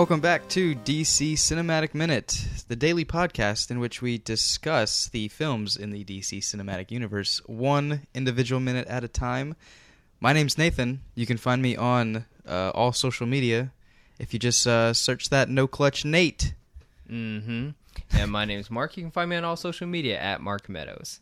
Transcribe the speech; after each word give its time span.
Welcome 0.00 0.20
back 0.20 0.48
to 0.48 0.74
DC 0.76 1.34
Cinematic 1.34 1.92
Minute, 1.92 2.48
the 2.68 2.74
daily 2.74 3.04
podcast 3.04 3.70
in 3.70 3.80
which 3.80 4.00
we 4.00 4.16
discuss 4.16 5.08
the 5.08 5.28
films 5.28 5.76
in 5.76 5.90
the 5.90 6.02
DC 6.02 6.38
Cinematic 6.38 6.90
Universe 6.90 7.42
one 7.44 8.06
individual 8.14 8.62
minute 8.62 8.88
at 8.88 9.04
a 9.04 9.08
time. 9.08 9.56
My 10.18 10.32
name's 10.32 10.56
Nathan. 10.56 11.02
You 11.14 11.26
can 11.26 11.36
find 11.36 11.60
me 11.60 11.76
on 11.76 12.24
uh, 12.48 12.70
all 12.70 12.92
social 12.92 13.26
media 13.26 13.72
if 14.18 14.32
you 14.32 14.38
just 14.38 14.66
uh, 14.66 14.94
search 14.94 15.28
that 15.28 15.50
No 15.50 15.66
Clutch 15.66 16.02
Nate. 16.06 16.54
Mm-hmm. 17.06 17.68
And 18.12 18.32
my 18.32 18.46
name 18.46 18.58
is 18.58 18.70
Mark. 18.70 18.96
You 18.96 19.02
can 19.02 19.12
find 19.12 19.28
me 19.28 19.36
on 19.36 19.44
all 19.44 19.56
social 19.56 19.86
media 19.86 20.18
at 20.18 20.40
Mark 20.40 20.70
Meadows. 20.70 21.20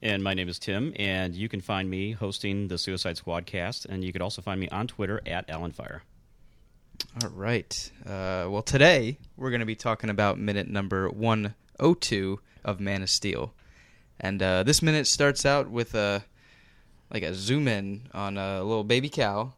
And 0.00 0.24
my 0.24 0.32
name 0.32 0.48
is 0.48 0.58
Tim, 0.58 0.94
and 0.96 1.34
you 1.34 1.50
can 1.50 1.60
find 1.60 1.90
me 1.90 2.12
hosting 2.12 2.68
the 2.68 2.78
Suicide 2.78 3.18
Squad 3.18 3.44
cast, 3.44 3.84
and 3.84 4.02
you 4.02 4.10
can 4.14 4.22
also 4.22 4.40
find 4.40 4.58
me 4.58 4.70
on 4.70 4.86
Twitter 4.86 5.20
at 5.26 5.46
AlanFire. 5.48 6.00
All 7.22 7.30
right. 7.30 7.90
Uh, 8.04 8.46
well, 8.48 8.62
today 8.62 9.18
we're 9.36 9.50
going 9.50 9.60
to 9.60 9.66
be 9.66 9.74
talking 9.74 10.10
about 10.10 10.38
minute 10.38 10.68
number 10.68 11.08
102 11.08 12.40
of 12.64 12.80
Man 12.80 13.02
of 13.02 13.10
Steel. 13.10 13.54
And 14.20 14.42
uh, 14.42 14.62
this 14.62 14.82
minute 14.82 15.06
starts 15.06 15.44
out 15.46 15.70
with 15.70 15.94
a 15.94 16.24
like 17.10 17.22
a 17.22 17.34
zoom 17.34 17.68
in 17.68 18.08
on 18.12 18.36
a 18.36 18.62
little 18.62 18.84
baby 18.84 19.08
cow, 19.08 19.52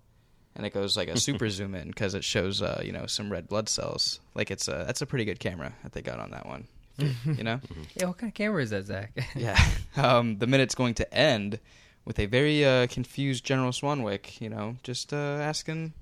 and 0.54 0.66
it 0.66 0.74
goes 0.74 0.96
like 0.96 1.08
a 1.08 1.18
super 1.18 1.48
zoom 1.50 1.74
in 1.74 1.88
because 1.88 2.14
it 2.14 2.24
shows 2.24 2.60
uh, 2.60 2.80
you 2.84 2.92
know 2.92 3.06
some 3.06 3.30
red 3.30 3.48
blood 3.48 3.68
cells. 3.68 4.20
Like 4.34 4.50
it's 4.50 4.68
a 4.68 4.84
that's 4.86 5.02
a 5.02 5.06
pretty 5.06 5.24
good 5.24 5.40
camera 5.40 5.72
that 5.82 5.92
they 5.92 6.02
got 6.02 6.20
on 6.20 6.30
that 6.32 6.46
one. 6.46 6.66
You 7.24 7.44
know. 7.44 7.60
Yeah, 7.94 8.06
what 8.06 8.18
kind 8.18 8.30
of 8.30 8.34
camera 8.34 8.60
is 8.60 8.70
that, 8.70 8.86
Zach? 8.86 9.12
yeah. 9.36 9.56
Um, 9.96 10.38
the 10.38 10.48
minute's 10.48 10.74
going 10.74 10.94
to 10.94 11.14
end 11.14 11.60
with 12.04 12.18
a 12.18 12.26
very 12.26 12.64
uh, 12.64 12.88
confused 12.88 13.44
General 13.44 13.70
Swanwick. 13.70 14.40
You 14.40 14.48
know, 14.48 14.76
just 14.82 15.12
uh, 15.12 15.16
asking. 15.16 15.92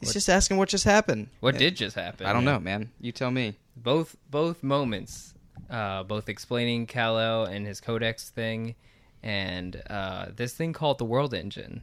He's 0.00 0.08
What- 0.08 0.12
just 0.14 0.28
asking 0.30 0.56
what 0.56 0.68
just 0.68 0.84
happened. 0.84 1.28
What 1.40 1.56
did 1.58 1.76
just 1.76 1.94
happen? 1.94 2.26
I 2.26 2.32
don't 2.32 2.44
know, 2.44 2.58
man. 2.58 2.90
You 3.00 3.12
tell 3.12 3.30
me. 3.30 3.54
Both 3.76 4.16
both 4.30 4.62
moments, 4.62 5.34
uh, 5.70 6.02
both 6.02 6.28
explaining 6.28 6.86
Kal 6.86 7.18
El 7.18 7.44
and 7.44 7.66
his 7.66 7.80
Codex 7.80 8.28
thing, 8.30 8.74
and 9.22 9.80
uh, 9.88 10.26
this 10.34 10.54
thing 10.54 10.72
called 10.72 10.98
the 10.98 11.04
World 11.04 11.32
Engine. 11.34 11.82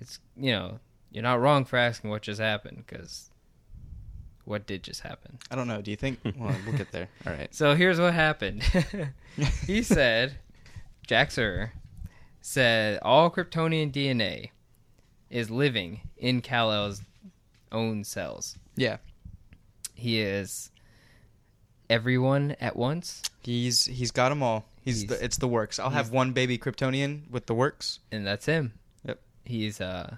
It's 0.00 0.18
you 0.36 0.50
know 0.52 0.80
you're 1.12 1.22
not 1.22 1.40
wrong 1.40 1.64
for 1.64 1.76
asking 1.76 2.10
what 2.10 2.22
just 2.22 2.40
happened 2.40 2.84
because 2.86 3.30
what 4.44 4.66
did 4.66 4.82
just 4.82 5.00
happen. 5.00 5.38
I 5.50 5.54
don't 5.56 5.68
know. 5.68 5.80
Do 5.82 5.90
you 5.90 5.96
think? 5.96 6.18
Well, 6.36 6.54
we'll 6.66 6.76
get 6.76 6.90
there. 6.92 7.08
All 7.26 7.32
right. 7.32 7.52
So 7.54 7.74
here's 7.74 7.98
what 8.00 8.12
happened. 8.14 8.62
he 9.66 9.82
said, 9.82 10.36
Jax-Ur 11.06 11.72
said 12.40 12.98
all 13.02 13.30
Kryptonian 13.30 13.90
DNA 13.92 14.50
is 15.30 15.50
living 15.50 16.00
in 16.18 16.40
Kal-El's 16.42 17.00
own 17.74 18.04
cells. 18.04 18.56
Yeah. 18.76 18.96
He 19.94 20.20
is 20.20 20.70
everyone 21.90 22.56
at 22.60 22.76
once, 22.76 23.22
He's 23.42 23.84
he's 23.84 24.10
got 24.10 24.30
them 24.30 24.42
all. 24.42 24.64
He's, 24.82 25.02
He's- 25.02 25.10
the, 25.18 25.24
it's 25.24 25.36
the 25.36 25.48
works. 25.48 25.78
I'll 25.78 25.90
have 25.90 26.10
one 26.10 26.32
baby 26.32 26.56
Kryptonian 26.58 27.30
with 27.30 27.44
the 27.46 27.54
works. 27.54 27.98
and 28.10 28.26
that's 28.26 28.46
him. 28.46 28.72
Yep. 29.06 29.20
He's 29.44 29.80
uh, 29.80 30.16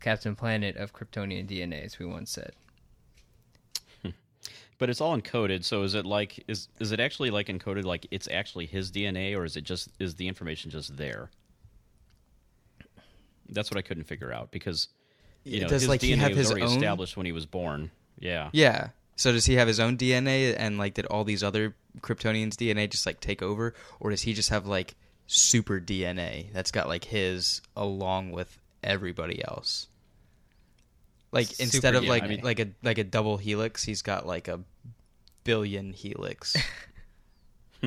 Captain 0.00 0.36
Planet 0.36 0.76
of 0.76 0.92
Kryptonian 0.92 1.46
DNA, 1.48 1.84
as 1.84 1.98
we 1.98 2.04
once 2.06 2.30
said. 2.30 2.52
But 4.78 4.88
it's 4.90 5.00
all 5.00 5.18
encoded, 5.20 5.64
so 5.64 5.82
is 5.82 5.94
it 5.94 6.06
like 6.06 6.44
is 6.46 6.68
is 6.78 6.92
it 6.92 7.00
actually 7.00 7.30
like 7.30 7.48
encoded 7.48 7.82
like 7.84 8.06
it's 8.12 8.28
actually 8.30 8.66
his 8.66 8.92
DNA, 8.92 9.36
or 9.36 9.44
is 9.44 9.56
it 9.56 9.64
just 9.64 9.88
is 9.98 10.14
the 10.14 10.28
information 10.28 10.70
just 10.70 10.96
there? 10.96 11.30
That's 13.48 13.72
what 13.72 13.76
I 13.78 13.82
couldn't 13.82 14.04
figure 14.04 14.32
out 14.32 14.52
because 14.52 14.86
you 15.44 15.60
know 15.60 15.68
Does 15.68 15.82
his 15.82 15.88
like 15.88 16.00
DNA 16.00 16.14
he 16.14 16.16
have 16.16 16.36
his 16.36 16.50
own? 16.50 16.62
established 16.62 17.16
when 17.16 17.26
he 17.26 17.32
was 17.32 17.46
born. 17.46 17.90
Yeah. 18.18 18.50
Yeah. 18.52 18.88
So 19.16 19.32
does 19.32 19.46
he 19.46 19.54
have 19.54 19.66
his 19.68 19.80
own 19.80 19.96
DNA 19.96 20.54
and 20.56 20.78
like 20.78 20.94
did 20.94 21.06
all 21.06 21.24
these 21.24 21.42
other 21.42 21.74
Kryptonians' 22.00 22.54
DNA 22.54 22.88
just 22.90 23.04
like 23.06 23.20
take 23.20 23.42
over, 23.42 23.74
or 24.00 24.10
does 24.10 24.22
he 24.22 24.32
just 24.34 24.50
have 24.50 24.66
like 24.66 24.94
super 25.26 25.80
DNA 25.80 26.52
that's 26.52 26.70
got 26.70 26.88
like 26.88 27.04
his 27.04 27.60
along 27.76 28.30
with 28.30 28.58
everybody 28.82 29.42
else? 29.44 29.88
Like 31.32 31.46
Super 31.48 31.62
instead 31.64 31.94
of 31.94 32.04
like 32.04 32.42
like 32.42 32.60
a 32.60 32.68
like 32.82 32.98
a 32.98 33.04
double 33.04 33.36
helix, 33.36 33.82
he's 33.84 34.02
got 34.02 34.26
like 34.26 34.48
a 34.48 34.60
billion 35.44 35.92
helix. 35.92 36.56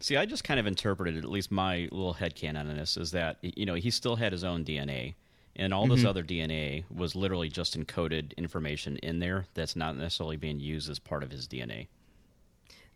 See, 0.00 0.16
I 0.16 0.26
just 0.26 0.42
kind 0.42 0.58
of 0.58 0.66
interpreted 0.66 1.16
at 1.16 1.30
least 1.30 1.52
my 1.52 1.88
little 1.92 2.14
headcanon 2.14 2.68
on 2.68 2.76
this 2.76 2.96
is 2.96 3.12
that 3.12 3.36
you 3.42 3.66
know 3.66 3.74
he 3.74 3.90
still 3.90 4.16
had 4.16 4.32
his 4.32 4.42
own 4.42 4.64
DNA, 4.64 5.14
and 5.56 5.72
all 5.74 5.84
Mm-hmm. 5.86 5.96
this 5.96 6.04
other 6.04 6.22
DNA 6.22 6.84
was 6.94 7.14
literally 7.14 7.48
just 7.48 7.78
encoded 7.78 8.36
information 8.36 8.96
in 8.98 9.18
there 9.18 9.46
that's 9.54 9.76
not 9.76 9.96
necessarily 9.96 10.36
being 10.36 10.60
used 10.60 10.88
as 10.90 10.98
part 10.98 11.22
of 11.22 11.30
his 11.30 11.46
DNA. 11.46 11.88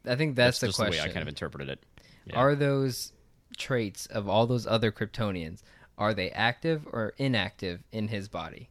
I 0.06 0.14
think 0.16 0.36
that's, 0.36 0.60
the 0.60 0.68
just 0.68 0.78
question. 0.78 0.92
the 0.96 1.02
way 1.02 1.10
I 1.10 1.12
kind 1.12 1.22
of 1.22 1.28
interpreted 1.28 1.68
it. 1.68 1.84
Yeah. 2.26 2.36
Are 2.36 2.54
those 2.54 3.12
traits 3.58 4.06
of 4.06 4.28
all 4.28 4.46
those 4.46 4.66
other 4.66 4.92
Kryptonians 4.92 5.62
are 5.98 6.12
they 6.12 6.30
active 6.30 6.86
or 6.92 7.14
inactive 7.18 7.82
in 7.92 8.08
his 8.08 8.28
body? 8.28 8.68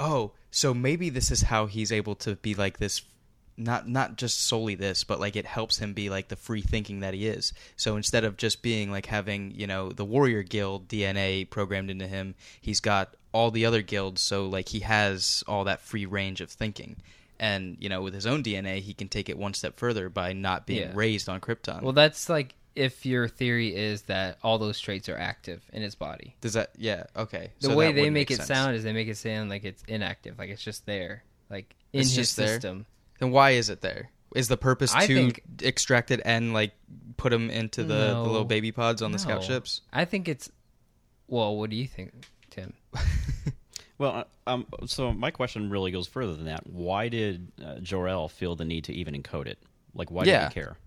oh, 0.00 0.32
so 0.50 0.72
maybe 0.74 1.10
this 1.10 1.30
is 1.30 1.42
how 1.42 1.66
he's 1.66 1.92
able 1.92 2.14
to 2.16 2.34
be 2.36 2.54
like 2.54 2.78
this 2.78 3.02
not 3.60 3.88
not 3.88 4.16
just 4.16 4.46
solely 4.46 4.74
this, 4.74 5.04
but 5.04 5.20
like 5.20 5.36
it 5.36 5.46
helps 5.46 5.78
him 5.78 5.92
be 5.94 6.10
like 6.10 6.28
the 6.28 6.36
free 6.36 6.62
thinking 6.62 7.00
that 7.00 7.14
he 7.14 7.26
is. 7.26 7.52
So 7.76 7.96
instead 7.96 8.24
of 8.24 8.36
just 8.36 8.62
being 8.62 8.90
like 8.90 9.06
having, 9.06 9.52
you 9.54 9.66
know, 9.66 9.90
the 9.90 10.04
warrior 10.04 10.42
guild 10.42 10.88
DNA 10.88 11.48
programmed 11.48 11.90
into 11.90 12.06
him, 12.06 12.34
he's 12.60 12.80
got 12.80 13.14
all 13.32 13.50
the 13.50 13.66
other 13.66 13.82
guilds, 13.82 14.20
so 14.22 14.46
like 14.46 14.68
he 14.70 14.80
has 14.80 15.44
all 15.46 15.64
that 15.64 15.80
free 15.80 16.06
range 16.06 16.40
of 16.40 16.50
thinking. 16.50 16.96
And, 17.38 17.76
you 17.80 17.88
know, 17.88 18.02
with 18.02 18.12
his 18.12 18.26
own 18.26 18.42
DNA, 18.42 18.80
he 18.80 18.92
can 18.92 19.08
take 19.08 19.30
it 19.30 19.38
one 19.38 19.54
step 19.54 19.78
further 19.78 20.08
by 20.10 20.32
not 20.34 20.66
being 20.66 20.80
Yeah. 20.88 20.92
raised 20.94 21.28
on 21.28 21.40
Krypton. 21.40 21.80
Well, 21.80 21.92
that's 21.92 22.28
like 22.28 22.54
if 22.76 23.06
your 23.06 23.28
theory 23.28 23.74
is 23.74 24.02
that 24.02 24.38
all 24.42 24.58
those 24.58 24.78
traits 24.78 25.08
are 25.08 25.16
active 25.16 25.62
in 25.72 25.82
his 25.82 25.94
body. 25.94 26.36
Does 26.40 26.52
that 26.52 26.70
yeah, 26.76 27.04
okay. 27.16 27.52
The 27.60 27.68
So 27.68 27.76
way 27.76 27.92
they 27.92 28.02
would 28.02 28.12
make, 28.12 28.30
it 28.30 28.42
sound 28.42 28.74
is 28.76 28.84
they 28.84 28.92
make 28.92 29.08
it 29.08 29.16
sound 29.16 29.48
like 29.50 29.64
it's 29.64 29.82
inactive, 29.88 30.38
like 30.38 30.50
it's 30.50 30.62
just 30.62 30.86
there, 30.86 31.24
like 31.48 31.74
in 31.92 32.00
It's 32.02 32.10
his 32.10 32.34
just 32.34 32.36
there? 32.36 32.58
System. 33.20 33.28
Then 33.28 33.32
why 33.34 33.50
is 33.52 33.70
it 33.70 33.80
there? 33.80 34.10
Is 34.34 34.48
the 34.48 34.56
purpose 34.56 34.94
I 34.94 35.06
to 35.06 35.14
think- 35.14 35.42
extract 35.62 36.10
it 36.10 36.20
and 36.24 36.52
like 36.52 36.72
put 37.16 37.30
them 37.30 37.50
into 37.50 37.82
the, 37.82 37.94
the 37.94 38.12
No. 38.14 38.22
little 38.24 38.44
baby 38.44 38.72
pods 38.72 39.02
on 39.02 39.12
the 39.12 39.18
scout 39.18 39.40
No. 39.42 39.46
ships? 39.46 39.82
I 39.92 40.04
think 40.04 40.28
it's. 40.28 40.50
Well, 41.28 41.56
what 41.56 41.70
do 41.70 41.76
you 41.76 41.86
think, 41.86 42.12
Tim? 42.50 42.72
Well, 43.98 44.24
uh, 44.46 44.50
um, 44.50 44.66
so 44.86 45.12
my 45.12 45.30
question 45.30 45.68
really 45.68 45.90
goes 45.90 46.06
further 46.06 46.34
than 46.34 46.46
that. 46.46 46.66
Why 46.66 47.10
did 47.10 47.52
uh, 47.62 47.80
Jor-El 47.80 48.28
feel 48.28 48.56
the 48.56 48.64
need 48.64 48.84
to 48.84 48.94
even 48.94 49.12
encode 49.14 49.46
it? 49.46 49.58
Like, 49.92 50.10
why 50.10 50.24
Yeah. 50.24 50.44
did 50.44 50.48
he 50.48 50.54
care? 50.54 50.78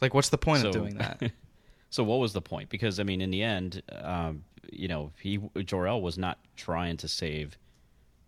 Like, 0.00 0.14
what's 0.14 0.28
the 0.28 0.38
point 0.38 0.62
so, 0.62 0.68
of 0.68 0.72
doing 0.72 0.94
that? 0.98 1.20
so, 1.90 2.04
what 2.04 2.20
was 2.20 2.34
the 2.34 2.40
point? 2.40 2.68
Because 2.68 3.00
I 3.00 3.02
mean, 3.02 3.20
in 3.20 3.32
the 3.32 3.42
end, 3.42 3.82
um, 3.90 4.44
you 4.72 4.86
know, 4.86 5.10
he 5.20 5.40
Jor-El 5.64 6.02
was 6.02 6.16
not 6.16 6.38
trying 6.54 6.98
to 6.98 7.08
save 7.08 7.58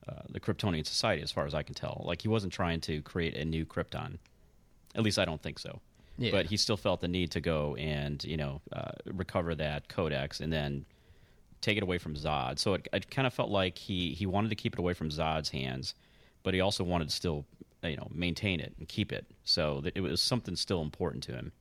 uh, 0.09 0.23
the 0.31 0.41
Kryptonian 0.41 0.87
society, 0.87 1.23
as 1.23 1.33
far 1.33 1.47
as 1.47 1.55
I 1.55 1.63
can 1.63 1.75
tell. 1.75 2.03
Like, 2.05 2.23
he 2.23 2.29
wasn't 2.29 2.53
trying 2.53 2.81
to 2.83 3.03
create 3.03 3.35
a 3.37 3.45
new 3.45 3.65
Krypton. 3.65 4.19
At 4.95 5.03
least, 5.03 5.19
I 5.19 5.25
don't 5.25 5.43
think 5.43 5.59
so. 5.59 5.81
Yeah. 6.19 6.31
But 6.31 6.47
he 6.47 6.57
still 6.57 6.77
felt 6.77 7.01
the 7.01 7.09
need 7.09 7.33
to 7.33 7.41
go 7.41 7.75
and 7.75 8.23
you 8.23 8.37
know 8.37 8.61
uh, 8.73 8.93
recover 9.07 9.55
that 9.57 9.89
codex 9.89 10.41
and 10.41 10.53
then 10.53 10.85
take 11.61 11.77
it 11.77 11.83
away 11.83 11.99
from 11.99 12.15
Zod. 12.15 12.59
So 12.59 12.75
it, 12.75 12.87
it 12.93 13.11
kind 13.11 13.27
of 13.27 13.35
felt 13.35 13.51
like 13.51 13.79
he 13.79 14.11
he 14.11 14.27
wanted 14.27 14.51
to 14.51 14.55
keep 14.55 14.75
it 14.75 14.79
away 14.79 14.95
from 14.95 15.11
Zod's 15.11 15.49
hands, 15.49 15.95
but 16.45 16.55
he 16.55 16.61
also 16.61 16.85
wanted 16.85 17.09
to 17.09 17.15
still 17.15 17.45
you 17.83 17.97
know 17.97 18.09
maintain 18.13 18.61
it 18.61 18.75
and 18.79 18.87
keep 18.87 19.13
it. 19.13 19.27
So 19.43 19.81
that 19.81 19.97
it 19.97 20.03
was 20.03 20.23
something 20.23 20.55
still 20.55 20.83
important 20.83 21.25
to 21.25 21.33
him. 21.33 21.53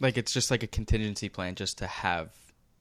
like, 0.00 0.16
it's 0.16 0.32
just 0.32 0.50
like 0.50 0.62
a 0.62 0.66
contingency 0.66 1.28
plan 1.28 1.54
just 1.54 1.78
to 1.78 1.86
have 1.86 2.30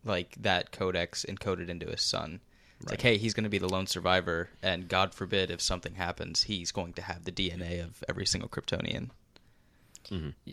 like 0.03 0.35
that 0.41 0.71
codex 0.71 1.25
encoded 1.27 1.69
into 1.69 1.85
his 1.87 2.01
son. 2.01 2.39
It's 2.85 2.91
like, 2.91 3.01
hey, 3.01 3.17
he's 3.17 3.33
going 3.33 3.45
to 3.45 3.49
be 3.49 3.57
the 3.57 3.67
lone 3.67 3.87
survivor, 3.87 4.49
and 4.61 4.87
God 4.87 5.15
forbid 5.15 5.49
if 5.49 5.59
something 5.59 5.95
happens, 5.95 6.43
he's 6.43 6.71
going 6.71 6.93
to 6.93 7.01
have 7.01 7.25
the 7.25 7.31
DNA 7.31 7.83
of 7.83 8.03
every 8.07 8.27
single 8.27 8.47
Kryptonian. 8.47 9.09
Mm-hmm. 10.11 10.51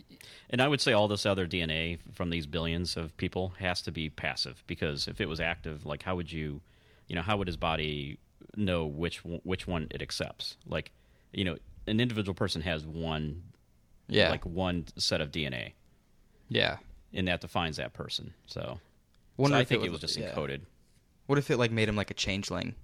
And 0.49 0.61
I 0.61 0.67
would 0.67 0.81
say 0.81 0.93
all 0.93 1.07
this 1.07 1.27
other 1.27 1.45
DNA 1.45 1.99
from 2.13 2.31
these 2.31 2.47
billions 2.47 2.97
of 2.97 3.15
people 3.17 3.53
has 3.59 3.83
to 3.83 3.91
be 3.91 4.09
passive 4.09 4.63
because 4.65 5.07
if 5.07 5.21
it 5.21 5.29
was 5.29 5.39
active, 5.39 5.85
like 5.85 6.01
how 6.01 6.15
would 6.15 6.31
you, 6.31 6.61
you 7.07 7.15
know, 7.15 7.21
how 7.21 7.37
would 7.37 7.45
his 7.45 7.57
body 7.57 8.17
know 8.55 8.85
which 8.85 9.19
which 9.19 9.67
one 9.67 9.87
it 9.91 10.01
accepts? 10.01 10.57
Like, 10.65 10.91
you 11.31 11.43
know, 11.43 11.57
an 11.85 11.99
individual 11.99 12.33
person 12.33 12.63
has 12.63 12.83
one, 12.83 13.43
Yeah, 14.07 14.31
like 14.31 14.43
one 14.43 14.85
set 14.97 15.21
of 15.21 15.29
DNA, 15.29 15.73
yeah. 16.49 16.77
and 17.13 17.27
that 17.27 17.41
defines 17.41 17.77
that 17.77 17.93
person. 17.93 18.33
So, 18.47 18.79
Wonder 19.37 19.57
so 19.57 19.61
I 19.61 19.65
think 19.65 19.83
it 19.83 19.91
was, 19.91 20.01
just 20.01 20.17
yeah. 20.17 20.33
encoded. 20.33 20.61
What 21.27 21.37
if 21.37 21.49
it 21.51 21.57
like 21.57 21.71
made 21.71 21.89
him 21.89 21.95
like 21.95 22.11
a 22.11 22.15
changeling? 22.15 22.75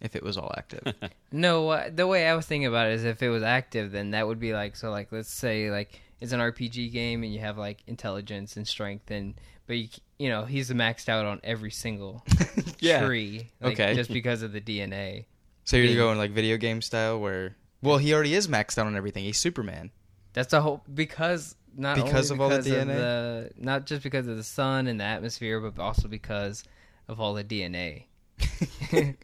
If 0.00 0.14
it 0.14 0.22
was 0.22 0.36
all 0.36 0.52
active, 0.58 0.92
No, 1.32 1.70
uh, 1.70 1.88
the 1.92 2.06
way 2.06 2.28
I 2.28 2.34
was 2.34 2.44
thinking 2.44 2.66
about 2.66 2.88
it 2.88 2.92
is 2.92 3.04
if 3.04 3.22
it 3.22 3.30
was 3.30 3.42
active, 3.42 3.92
then 3.92 4.10
that 4.10 4.26
would 4.26 4.38
be 4.38 4.52
like 4.52 4.76
so. 4.76 4.90
Like, 4.90 5.10
let's 5.10 5.32
say 5.32 5.70
like 5.70 5.98
it's 6.20 6.32
an 6.32 6.40
RPG 6.40 6.92
game 6.92 7.22
and 7.22 7.32
you 7.32 7.40
have 7.40 7.56
like 7.56 7.78
intelligence 7.86 8.58
and 8.58 8.68
strength, 8.68 9.10
and 9.10 9.34
but 9.66 9.78
you, 9.78 9.88
you 10.18 10.28
know 10.28 10.44
he's 10.44 10.68
maxed 10.70 11.08
out 11.08 11.24
on 11.24 11.40
every 11.42 11.70
single 11.70 12.22
Yeah. 12.78 13.06
tree, 13.06 13.48
like, 13.62 13.72
Okay. 13.80 13.94
just 13.94 14.12
because 14.12 14.42
of 14.42 14.52
the 14.52 14.60
DNA. 14.60 15.24
So 15.64 15.78
you're 15.78 15.96
going 15.96 16.18
like 16.18 16.30
video 16.30 16.58
game 16.58 16.82
style, 16.82 17.18
where 17.18 17.56
well, 17.80 17.96
he 17.96 18.12
already 18.12 18.34
is 18.34 18.48
maxed 18.48 18.76
out 18.76 18.86
on 18.86 18.96
everything. 18.96 19.24
He's 19.24 19.38
Superman. 19.38 19.90
That's 20.34 20.50
the 20.50 20.60
whole 20.60 20.82
because 20.92 21.54
not 21.74 21.96
Because 21.96 22.30
only 22.30 22.34
of 22.34 22.40
all 22.42 22.48
the 22.50 22.62
because 22.62 22.66
DNA? 22.86 22.96
the- 22.96 23.50
not 23.56 23.86
just 23.86 24.02
because 24.02 24.28
of 24.28 24.36
the 24.36 24.44
sun 24.44 24.86
and 24.88 25.00
the 25.00 25.04
atmosphere, 25.04 25.58
but 25.58 25.80
also 25.82 26.06
because 26.06 26.64
of 27.08 27.20
all 27.20 27.34
the 27.34 27.44
DNA. 27.44 28.04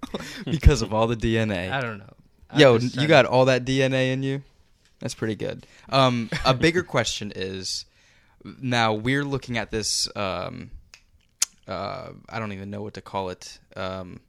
because 0.45 0.83
of 0.83 0.93
all 0.93 1.07
the 1.07 1.17
DNA. 1.17 1.71
I 1.71 1.81
don't 1.81 1.99
know. 1.99 2.13
I'm 2.51 2.61
Yo, 2.61 2.77
you 2.79 3.07
got 3.07 3.23
to- 3.23 3.29
all 3.29 3.47
that 3.47 3.65
DNA 3.65 4.13
in 4.13 4.23
you. 4.23 4.43
That's 5.01 5.15
pretty 5.15 5.35
good. 5.35 5.67
Um, 5.89 6.31
a 6.45 6.55
bigger 6.67 6.83
question 6.83 7.33
is 7.35 7.87
now 8.61 8.93
we're 8.95 9.25
looking 9.25 9.59
at 9.59 9.71
this. 9.71 10.09
Um, 10.17 10.71
uh, 11.67 12.11
I 12.29 12.39
don't 12.39 12.53
even 12.53 12.71
know 12.71 12.83
what 12.83 12.95
to 12.95 13.01
call 13.01 13.31
it. 13.31 13.59
Um, 13.77 14.21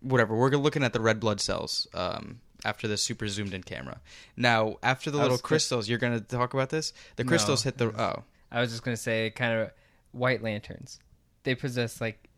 whatever. 0.00 0.34
We're 0.36 0.50
looking 0.50 0.84
at 0.84 0.92
the 0.92 1.00
red 1.00 1.18
blood 1.20 1.40
cells 1.40 1.86
um, 1.94 2.40
after 2.64 2.86
the 2.86 2.96
super 2.96 3.26
zoomed 3.26 3.54
in 3.54 3.62
camera. 3.62 4.00
Now, 4.36 4.76
after 4.82 5.10
the 5.10 5.18
I 5.18 5.22
little 5.22 5.34
was- 5.34 5.42
crystals, 5.42 5.88
you're 5.88 5.98
going 5.98 6.12
to 6.18 6.20
talk 6.24 6.54
about 6.54 6.70
this. 6.70 6.92
The 7.16 7.24
No. 7.24 7.28
crystals 7.28 7.62
hit 7.64 7.78
the. 7.78 7.88
Oh, 8.00 8.22
I 8.52 8.60
was 8.60 8.70
just 8.70 8.84
gonna 8.84 8.96
say, 8.96 9.30
kind 9.30 9.58
of 9.60 9.70
white 10.12 10.40
lanterns. 10.42 11.00
They 11.42 11.56
possess 11.56 12.00
like 12.00 12.28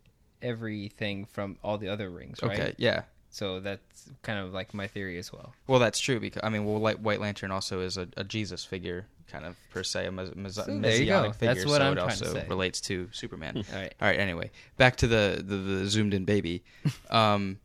everything 0.43 1.25
from 1.27 1.56
all 1.62 1.79
the 1.79 1.88
other 1.88 2.11
rings, 2.11 2.38
right? 2.43 2.53
okay, 2.59 2.75
yeah. 2.79 3.03
So 3.31 3.61
that's 3.61 4.11
kind 4.23 4.38
of 4.38 4.53
like 4.55 4.73
my 4.73 4.87
theory 4.87 5.19
as 5.19 5.33
well. 5.33 5.53
Well, 5.67 5.79
that's 5.79 5.99
true 6.00 6.21
because 6.21 6.41
I 6.44 6.49
mean, 6.49 6.65
well, 6.65 6.79
like 6.79 6.97
White 6.99 7.21
Lantern 7.21 7.50
also 7.50 7.81
is 7.81 7.97
a, 7.99 8.09
a 8.17 8.25
Jesus 8.25 8.65
figure, 8.65 9.06
kind 9.31 9.44
of 9.44 9.56
per 9.71 9.83
se, 9.83 10.06
a 10.06 10.12
mes- 10.12 10.35
mes- 10.35 10.55
So 10.55 10.67
messianic 10.69 11.35
figure. 11.35 11.55
That's 11.55 11.67
what 11.67 11.79
so 11.81 11.87
I'm 11.87 11.93
it 11.93 11.97
trying 11.97 12.09
also 12.09 12.25
to 12.25 12.31
say. 12.41 12.47
relates 12.49 12.81
to 12.83 13.09
Superman. 13.12 13.56
All 13.75 13.79
right. 13.79 13.94
All 14.00 14.09
right. 14.09 14.19
Anyway, 14.19 14.50
back 14.79 14.97
to 14.97 15.06
the 15.06 15.43
the, 15.47 15.56
the 15.56 15.87
zoomed 15.87 16.15
in 16.15 16.25
baby. 16.25 16.62
Um, 17.11 17.59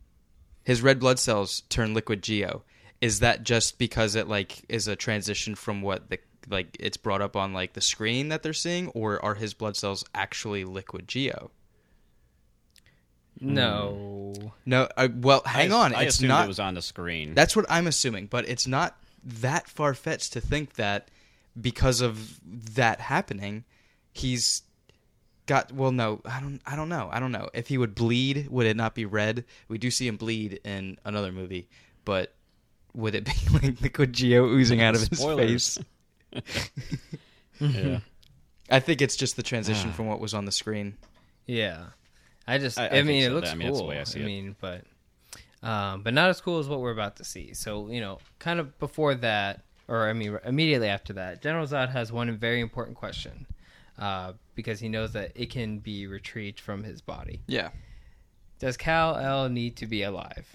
his 0.64 0.82
red 0.82 1.00
blood 1.00 1.18
cells 1.20 1.62
turn 1.70 1.94
liquid 1.94 2.22
geo. 2.22 2.64
Is 3.00 3.20
that 3.22 3.44
just 3.44 3.78
because 3.80 4.16
it 4.16 4.28
like 4.28 4.64
is 4.70 4.88
a 4.88 4.96
transition 4.96 5.56
from 5.56 5.82
what 5.82 6.10
the 6.10 6.20
like 6.50 6.76
it's 6.80 6.98
brought 6.98 7.22
up 7.22 7.36
on 7.36 7.54
like 7.54 7.74
the 7.74 7.82
screen 7.82 8.30
that 8.30 8.44
they're 8.44 8.52
seeing, 8.54 8.90
or 8.90 9.24
are 9.24 9.36
his 9.36 9.54
blood 9.54 9.76
cells 9.78 10.04
actually 10.14 10.66
liquid 10.66 11.08
geo? 11.08 11.50
No. 13.42 14.34
No. 14.66 14.88
Uh, 14.96 15.10
well, 15.16 15.42
hang 15.46 15.74
I, 15.74 15.76
on. 15.76 15.96
I 15.96 16.04
it's 16.04 16.16
assumed 16.16 16.30
not. 16.30 16.46
it 16.46 16.48
was 16.48 16.60
on 16.60 16.76
the 16.76 16.82
screen. 16.82 17.34
That's 17.34 17.56
what 17.56 17.66
I'm 17.70 17.88
assuming, 17.88 18.28
but 18.28 18.48
it's 18.48 18.68
not 18.68 18.96
that 19.24 19.68
far 19.68 19.94
fetched 19.94 20.34
to 20.34 20.42
think 20.42 20.76
that 20.76 21.10
because 21.60 22.02
of 22.02 22.40
that 22.76 23.02
happening, 23.02 23.64
he's 24.14 24.62
got 25.48 25.72
well 25.72 25.92
no, 25.92 26.22
I 26.24 26.40
don't 26.40 26.62
I 26.66 26.76
don't 26.76 26.90
know. 26.90 27.10
I 27.12 27.20
don't 27.20 27.32
know. 27.32 27.50
If 27.54 27.68
he 27.68 27.78
would 27.78 27.96
bleed, 27.96 28.48
would 28.50 28.66
it 28.68 28.78
not 28.78 28.96
be 28.96 29.06
red? 29.06 29.44
We 29.68 29.78
do 29.78 29.92
see 29.92 30.08
him 30.08 30.18
bleed 30.18 30.60
in 30.64 30.98
another 31.04 31.32
movie, 31.32 31.68
but 32.06 32.34
would 32.94 33.16
it 33.16 33.26
be 33.26 33.32
like 33.54 33.82
liquid 33.82 34.14
geo 34.14 34.46
oozing 34.46 34.82
out 34.82 34.96
of 34.96 35.02
his 35.08 35.24
face? 35.24 35.78
yeah. 37.60 38.00
I 38.70 38.80
think 38.80 39.02
it's 39.02 39.16
just 39.18 39.36
the 39.36 39.44
transition 39.44 39.90
Ah. 39.90 39.94
from 39.94 40.08
what 40.08 40.20
was 40.20 40.34
on 40.34 40.46
the 40.46 40.52
screen. 40.52 40.96
Yeah. 41.46 41.88
I 42.54 42.58
just 42.58 42.78
I- 42.80 42.88
I, 42.88 42.98
I 43.00 43.04
mean 43.04 43.22
so. 43.24 43.30
it 43.30 43.34
looks 43.34 43.50
I 43.52 43.56
mean, 43.56 43.72
cool. 43.74 43.88
way 43.88 44.00
I 44.00 44.04
see 44.04 44.20
it. 44.22 44.26
mean, 44.26 44.56
but 44.60 44.84
um 45.64 46.02
but 46.04 46.14
not 46.14 46.30
as 46.30 46.42
cool 46.42 46.60
as 46.60 46.68
what 46.68 46.80
we're 46.82 46.92
about 46.92 47.16
to 47.18 47.24
see. 47.24 47.54
So, 47.54 47.90
you 47.90 48.02
know, 48.02 48.20
kind 48.40 48.60
of 48.60 48.78
before 48.80 49.16
that 49.16 49.62
or 49.88 50.08
I 50.10 50.14
mean 50.14 50.38
immediately 50.46 50.88
after 50.88 51.14
that, 51.14 51.42
General 51.42 51.68
Zod 51.68 51.90
has 51.92 52.12
one 52.12 52.36
very 52.38 52.60
important 52.62 52.98
question. 52.98 53.46
Uh, 54.00 54.34
because 54.56 54.80
he 54.80 54.90
knows 54.90 55.14
that 55.14 55.32
it 55.36 55.52
can 55.52 55.78
be 55.78 56.08
retrieved 56.08 56.60
from 56.60 56.84
his 56.84 57.02
body. 57.02 57.40
Yeah. 57.46 57.70
Does 58.58 58.76
Kal-El 58.76 59.50
need 59.50 59.76
to 59.76 59.86
be 59.86 60.02
alive? 60.02 60.48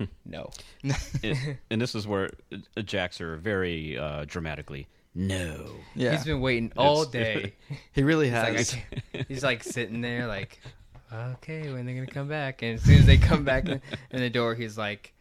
no. 0.26 0.50
It- 1.22 1.58
and 1.70 1.80
this 1.80 1.94
is 1.94 2.06
where 2.06 2.30
uh, 2.52 2.82
Jax-Ur 2.82 3.36
very 3.36 3.96
uh, 3.96 4.24
dramatically 4.26 4.86
no. 5.14 5.66
Yeah. 5.94 6.12
He's 6.12 6.24
been 6.24 6.40
waiting 6.40 6.72
all 6.76 7.02
It's- 7.02 7.12
day. 7.12 7.54
he 7.92 8.02
really 8.02 8.26
He's 8.26 8.34
like, 8.34 8.44
I 8.48 8.52
has. 8.56 8.70
can't- 9.12 9.26
he's 9.28 9.42
like 9.44 9.62
sitting 9.62 10.00
there, 10.00 10.26
like, 10.26 10.58
okay, 11.12 11.72
when 11.72 11.84
they're 11.86 11.94
gonna 11.94 12.06
come 12.06 12.28
back? 12.28 12.62
And 12.62 12.74
as 12.78 12.82
soon 12.82 12.98
as 12.98 13.06
they 13.06 13.18
come 13.18 13.44
back 13.44 13.68
in, 13.68 13.80
in 14.10 14.20
the 14.20 14.30
door, 14.30 14.54
he's 14.54 14.78
like, 14.78 15.12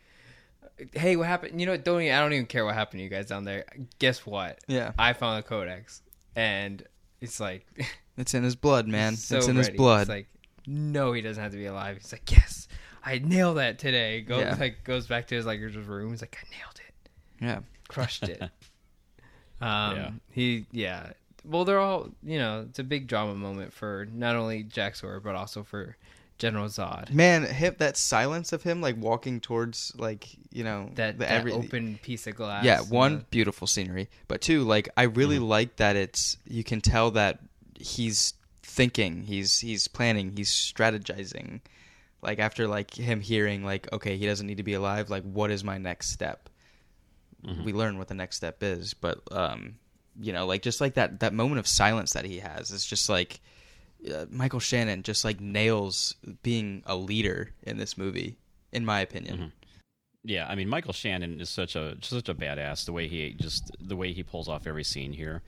"Hey, 0.93 1.15
what 1.17 1.27
happened? 1.27 1.59
You 1.59 1.65
know, 1.65 1.73
what, 1.73 1.83
don't 1.83 2.01
even, 2.01 2.13
I 2.15 2.19
don't 2.21 2.33
even 2.33 2.45
care 2.45 2.63
what 2.65 2.73
happened 2.75 2.99
to 2.99 3.03
you 3.03 3.09
guys 3.09 3.27
down 3.27 3.43
there. 3.43 3.65
Guess 3.99 4.25
what? 4.25 4.59
yeah. 4.67 4.93
I 4.97 5.13
found 5.13 5.43
the 5.43 5.47
codex, 5.47 6.01
and 6.35 6.83
it's 7.19 7.39
like, 7.39 7.65
It's 8.17 8.33
in 8.33 8.43
his 8.43 8.55
blood, 8.55 8.87
man. 8.87 9.15
so 9.15 9.37
it's 9.37 9.47
in 9.47 9.55
his 9.55 9.67
ready. 9.67 9.77
blood. 9.77 10.01
It's 10.01 10.09
like, 10.09 10.27
no, 10.67 11.11
he 11.13 11.21
doesn't 11.21 11.41
have 11.41 11.51
to 11.53 11.57
be 11.57 11.65
alive. 11.65 11.97
He's 11.97 12.11
like, 12.11 12.29
yes, 12.31 12.67
I 13.03 13.17
nailed 13.19 13.57
that 13.57 13.79
today. 13.79 14.21
Goes 14.21 14.41
Yeah. 14.41 14.55
like 14.59 14.83
goes 14.83 15.07
back 15.07 15.27
to 15.27 15.35
his 15.35 15.45
like 15.45 15.59
his 15.59 15.75
room. 15.75 16.11
He's 16.11 16.21
like, 16.21 16.37
I 16.39 16.49
nailed 16.55 16.79
it, 16.87 17.09
yeah. 17.43 17.59
crushed 17.87 18.23
it. 18.29 18.41
um, 19.61 19.95
Yeah. 19.97 20.11
he 20.31 20.65
yeah. 20.71 21.11
Well, 21.43 21.65
they're 21.65 21.79
all 21.79 22.09
you 22.23 22.37
know. 22.37 22.65
It's 22.69 22.79
a 22.79 22.83
big 22.83 23.07
drama 23.07 23.33
moment 23.35 23.73
for 23.73 24.07
not 24.13 24.35
only 24.35 24.63
Jax-Ur 24.63 25.19
but 25.21 25.35
also 25.35 25.63
for 25.63 25.97
General 26.37 26.67
Zod. 26.67 27.11
Man, 27.11 27.43
him 27.43 27.75
that 27.79 27.97
silence 27.97 28.51
of 28.53 28.63
him 28.63 28.79
like 28.81 28.95
walking 28.97 29.39
towards 29.39 29.91
like 29.97 30.27
you 30.51 30.63
know 30.63 30.89
That, 30.95 31.17
the 31.17 31.25
that 31.25 31.31
every 31.31 31.51
open 31.51 31.99
piece 32.03 32.27
of 32.27 32.35
glass. 32.35 32.63
yeah 32.63 32.81
one 32.81 33.17
the- 33.19 33.23
beautiful 33.31 33.65
scenery, 33.67 34.09
but 34.27 34.41
two 34.41 34.63
like 34.63 34.89
I 34.97 35.03
really 35.03 35.37
Mm-hmm. 35.37 35.45
like 35.45 35.75
that 35.77 35.95
it's 35.95 36.37
you 36.47 36.63
can 36.63 36.79
tell 36.81 37.11
that 37.11 37.39
he's 37.79 38.33
thinking, 38.63 39.23
he's 39.23 39.59
he's 39.59 39.87
planning, 39.87 40.33
he's 40.35 40.49
strategizing. 40.51 41.61
Like 42.21 42.37
after 42.37 42.67
like 42.67 42.93
him 42.93 43.19
hearing 43.21 43.63
like 43.65 43.91
okay 43.91 44.15
he 44.17 44.25
doesn't 44.27 44.45
need 44.45 44.57
to 44.57 44.63
be 44.63 44.73
alive, 44.73 45.09
like 45.09 45.23
what 45.23 45.49
is 45.51 45.63
my 45.63 45.79
next 45.79 46.09
step? 46.11 46.49
Mhm. 47.43 47.63
We 47.63 47.73
learn 47.73 47.97
what 47.97 48.07
the 48.07 48.13
next 48.13 48.35
step 48.37 48.61
is, 48.63 48.93
but 48.93 49.19
um 49.31 49.75
you 50.19 50.33
know 50.33 50.45
like 50.45 50.61
just 50.61 50.81
like 50.81 50.95
that 50.95 51.19
that 51.21 51.33
moment 51.33 51.59
of 51.59 51.67
silence 51.67 52.13
that 52.13 52.25
he 52.25 52.39
has 52.39 52.71
is 52.71 52.85
just 52.85 53.09
like 53.09 53.39
uh, 54.13 54.25
Michael 54.29 54.59
Shannon 54.59 55.03
just 55.03 55.23
like 55.23 55.39
nails 55.39 56.15
being 56.43 56.83
a 56.85 56.95
leader 56.95 57.51
in 57.63 57.77
this 57.77 57.97
movie, 57.97 58.37
in 58.71 58.83
my 58.85 58.99
opinion. 58.99 59.37
Mhm. 59.37 59.51
Yeah, 60.23 60.47
I 60.47 60.55
mean 60.55 60.69
Michael 60.69 60.93
Shannon 60.93 61.39
is 61.41 61.49
such 61.49 61.75
a 61.75 61.97
such 62.01 62.29
a 62.29 62.35
badass. 62.35 62.85
The 62.85 62.93
way 62.93 63.07
he 63.07 63.33
just 63.33 63.71
the 63.79 63.95
way 63.95 64.13
he 64.13 64.21
pulls 64.23 64.47
off 64.47 64.67
every 64.67 64.83
scene 64.83 65.13
here, 65.13 65.41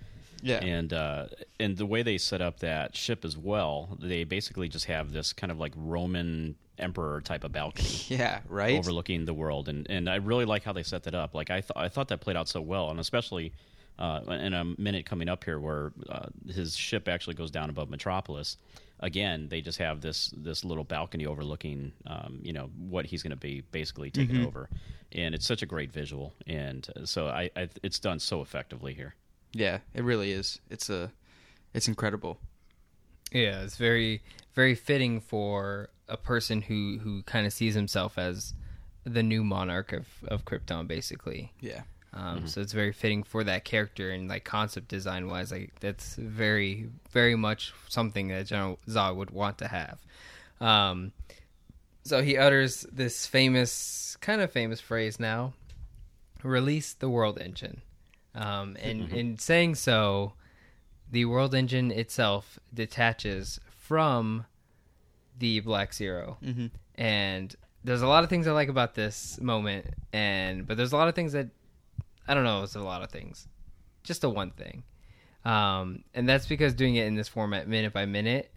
Yeah, 0.44 0.58
and 0.64 0.92
uh, 0.94 1.28
and 1.60 1.78
the 1.78 1.86
way 1.86 2.04
they 2.04 2.18
set 2.18 2.42
up 2.42 2.60
that 2.60 2.96
ship 2.96 3.24
as 3.26 3.38
well. 3.38 3.98
They 4.02 4.24
basically 4.26 4.68
just 4.70 4.86
have 4.86 5.12
this 5.14 5.34
kind 5.34 5.52
of 5.52 5.60
like 5.60 5.74
Roman 5.76 6.56
emperor 6.80 7.22
type 7.22 7.44
of 7.44 7.52
balcony 7.52 7.88
yeah, 8.08 8.40
right. 8.50 8.78
overlooking 8.78 9.26
the 9.26 9.34
world, 9.34 9.70
and 9.70 9.90
and 9.90 10.10
I 10.10 10.16
really 10.16 10.46
like 10.46 10.64
how 10.64 10.74
they 10.74 10.84
set 10.84 11.04
that 11.04 11.16
up. 11.16 11.34
Like 11.34 11.50
I 11.50 11.62
th- 11.62 11.72
I 11.76 11.88
thought 11.90 12.10
that 12.10 12.20
played 12.22 12.36
out 12.38 12.48
so 12.48 12.62
well, 12.62 12.90
and 12.92 13.00
especially. 13.00 13.54
Uh, 14.00 14.22
in 14.42 14.56
a 14.56 14.64
minute 14.80 15.06
coming 15.06 15.30
up 15.30 15.44
here, 15.44 15.60
where 15.60 15.94
uh, 16.10 16.26
his 16.52 16.76
ship 16.76 17.08
actually 17.08 17.36
goes 17.36 17.52
down 17.52 17.70
above 17.70 17.92
Metropolis, 17.92 18.58
again 19.02 19.48
they 19.50 19.62
just 19.62 19.78
have 19.78 20.02
this 20.02 20.34
this 20.36 20.66
little 20.66 20.84
balcony 20.84 21.28
overlooking 21.28 21.92
um, 22.08 22.40
you 22.42 22.54
know 22.54 22.72
what 22.90 23.06
he's 23.06 23.22
going 23.22 23.30
to 23.30 23.36
be 23.38 23.62
basically 23.72 24.10
taking 24.10 24.38
Mhm. 24.38 24.48
over 24.48 24.68
and 25.12 25.36
it's 25.36 25.46
such 25.46 25.62
a 25.62 25.68
great 25.68 25.92
visual 25.92 26.34
and 26.48 26.88
uh, 26.96 27.06
so 27.06 27.28
I, 27.28 27.52
I 27.56 27.70
it's 27.84 28.00
done 28.00 28.18
so 28.18 28.42
effectively 28.42 28.96
here 28.96 29.14
Yeah, 29.54 29.80
it 29.94 30.04
really 30.04 30.32
is. 30.32 30.60
It's 30.70 30.90
a, 30.90 31.12
it's 31.74 31.88
incredible. 31.88 32.40
Yeah, 33.32 33.62
it's 33.64 33.78
very 33.78 34.22
very 34.54 34.76
fitting 34.76 35.20
for 35.20 35.90
a 36.08 36.18
person 36.18 36.62
who 36.62 37.00
who 37.02 37.24
kind 37.24 37.48
of 37.48 37.54
sees 37.54 37.74
himself 37.74 38.18
as 38.18 38.54
the 39.04 39.24
new 39.24 39.44
monarch 39.44 39.92
of 39.94 40.08
of 40.28 40.46
Krypton, 40.46 40.88
basically. 40.88 41.52
Yeah, 41.60 41.82
Um, 42.14 42.48
So 42.48 42.62
it's 42.62 42.74
very 42.74 42.92
fitting 42.94 43.24
for 43.24 43.44
that 43.44 43.66
character 43.66 44.12
and 44.12 44.30
like 44.30 44.44
concept 44.44 44.88
design 44.88 45.28
wise, 45.28 45.52
like 45.52 45.80
that's 45.80 46.16
very 46.16 46.90
very 47.12 47.36
much 47.36 47.74
something 47.90 48.28
that 48.28 48.46
General 48.48 48.80
Zod 48.88 49.16
would 49.16 49.32
want 49.32 49.58
to 49.60 49.68
have. 49.68 50.00
Um, 50.62 51.12
so 52.04 52.22
he 52.22 52.38
utters 52.38 52.86
this 52.92 53.26
famous, 53.26 54.16
kind 54.22 54.42
of 54.42 54.52
famous 54.52 54.80
phrase 54.80 55.20
now: 55.20 55.54
"Release 56.44 56.94
the 56.94 57.10
world 57.10 57.40
engine." 57.40 57.82
Um, 58.36 58.78
and 58.82 59.12
in 59.12 59.38
saying 59.38 59.76
so, 59.76 60.34
the 61.12 61.26
world 61.26 61.54
engine 61.54 61.92
itself 61.92 62.58
detaches 62.74 63.60
from 63.68 64.46
the 65.38 65.60
Black 65.60 65.94
Zero 65.94 66.38
mm-hmm. 66.44 66.68
and 66.96 67.56
there's 67.84 68.02
a 68.02 68.08
lot 68.08 68.24
of 68.24 68.30
things 68.30 68.48
I 68.48 68.52
like 68.52 68.70
about 68.70 68.96
this 68.96 69.40
moment, 69.42 69.86
and 70.14 70.66
but 70.66 70.78
there's 70.78 70.94
a 70.94 70.98
lot 70.98 71.08
of 71.08 71.16
things 71.16 71.34
that 71.34 71.48
I 72.28 72.34
don't 72.34 72.44
know. 72.44 72.64
It's 72.64 72.76
a 72.76 72.82
lot 72.82 73.04
of 73.04 73.12
things, 73.12 73.48
just 74.04 74.24
a 74.24 74.30
one 74.30 74.52
thing, 74.52 74.84
um, 75.44 76.04
and 76.14 76.28
that's 76.28 76.48
because 76.48 76.74
doing 76.74 76.96
it 76.96 77.08
in 77.08 77.16
this 77.16 77.28
format, 77.28 77.68
minute 77.68 77.94
by 77.94 78.06
minute, 78.06 78.52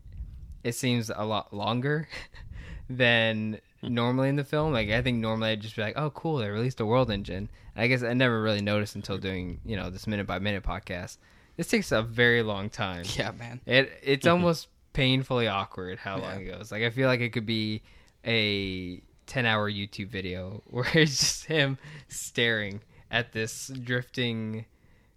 it 0.63 0.75
seems 0.75 1.11
a 1.15 1.25
lot 1.25 1.53
longer 1.53 2.09
than 2.89 3.61
normally 3.83 4.29
in 4.29 4.37
the 4.37 4.45
film. 4.45 4.73
Like 4.73 4.91
I 4.91 5.03
think 5.03 5.19
normally 5.19 5.51
I'd 5.51 5.61
just 5.61 5.77
be 5.77 5.83
like, 5.83 5.97
"Oh, 5.97 6.11
cool, 6.11 6.39
they 6.39 6.49
released 6.49 6.81
a 6.81 6.87
world 6.87 7.11
engine." 7.11 7.51
And 7.75 7.85
I 7.85 7.87
guess 7.89 8.03
I 8.03 8.13
never 8.15 8.41
really 8.43 8.61
noticed 8.63 8.95
until 8.95 9.19
doing 9.19 9.61
you 9.65 9.77
know 9.77 9.91
this 9.91 10.07
minute 10.07 10.27
by 10.27 10.39
minute 10.39 10.63
podcast. 10.63 11.19
This 11.57 11.69
takes 11.69 11.91
a 11.93 12.03
very 12.03 12.43
long 12.43 12.69
time. 12.71 13.05
yeah, 13.17 13.33
man. 13.33 13.61
It 13.67 13.93
it's 14.03 14.27
almost 14.27 14.69
painfully 14.93 15.47
awkward 15.49 15.99
how 15.99 16.19
long 16.19 16.41
Yeah. 16.47 16.53
it 16.53 16.59
goes. 16.59 16.73
Like 16.73 16.83
I 16.83 16.91
feel 16.91 17.07
like 17.09 17.21
it 17.21 17.31
could 17.31 17.47
be 17.47 17.83
a 18.25 19.01
10 19.27 19.45
hour 19.47 19.71
YouTube 19.71 20.09
video 20.09 20.63
where 20.67 20.87
it's 20.95 21.19
just 21.19 21.45
him 21.47 21.79
staring 22.09 22.81
at 23.11 23.33
this 23.33 23.69
drifting, 23.69 24.65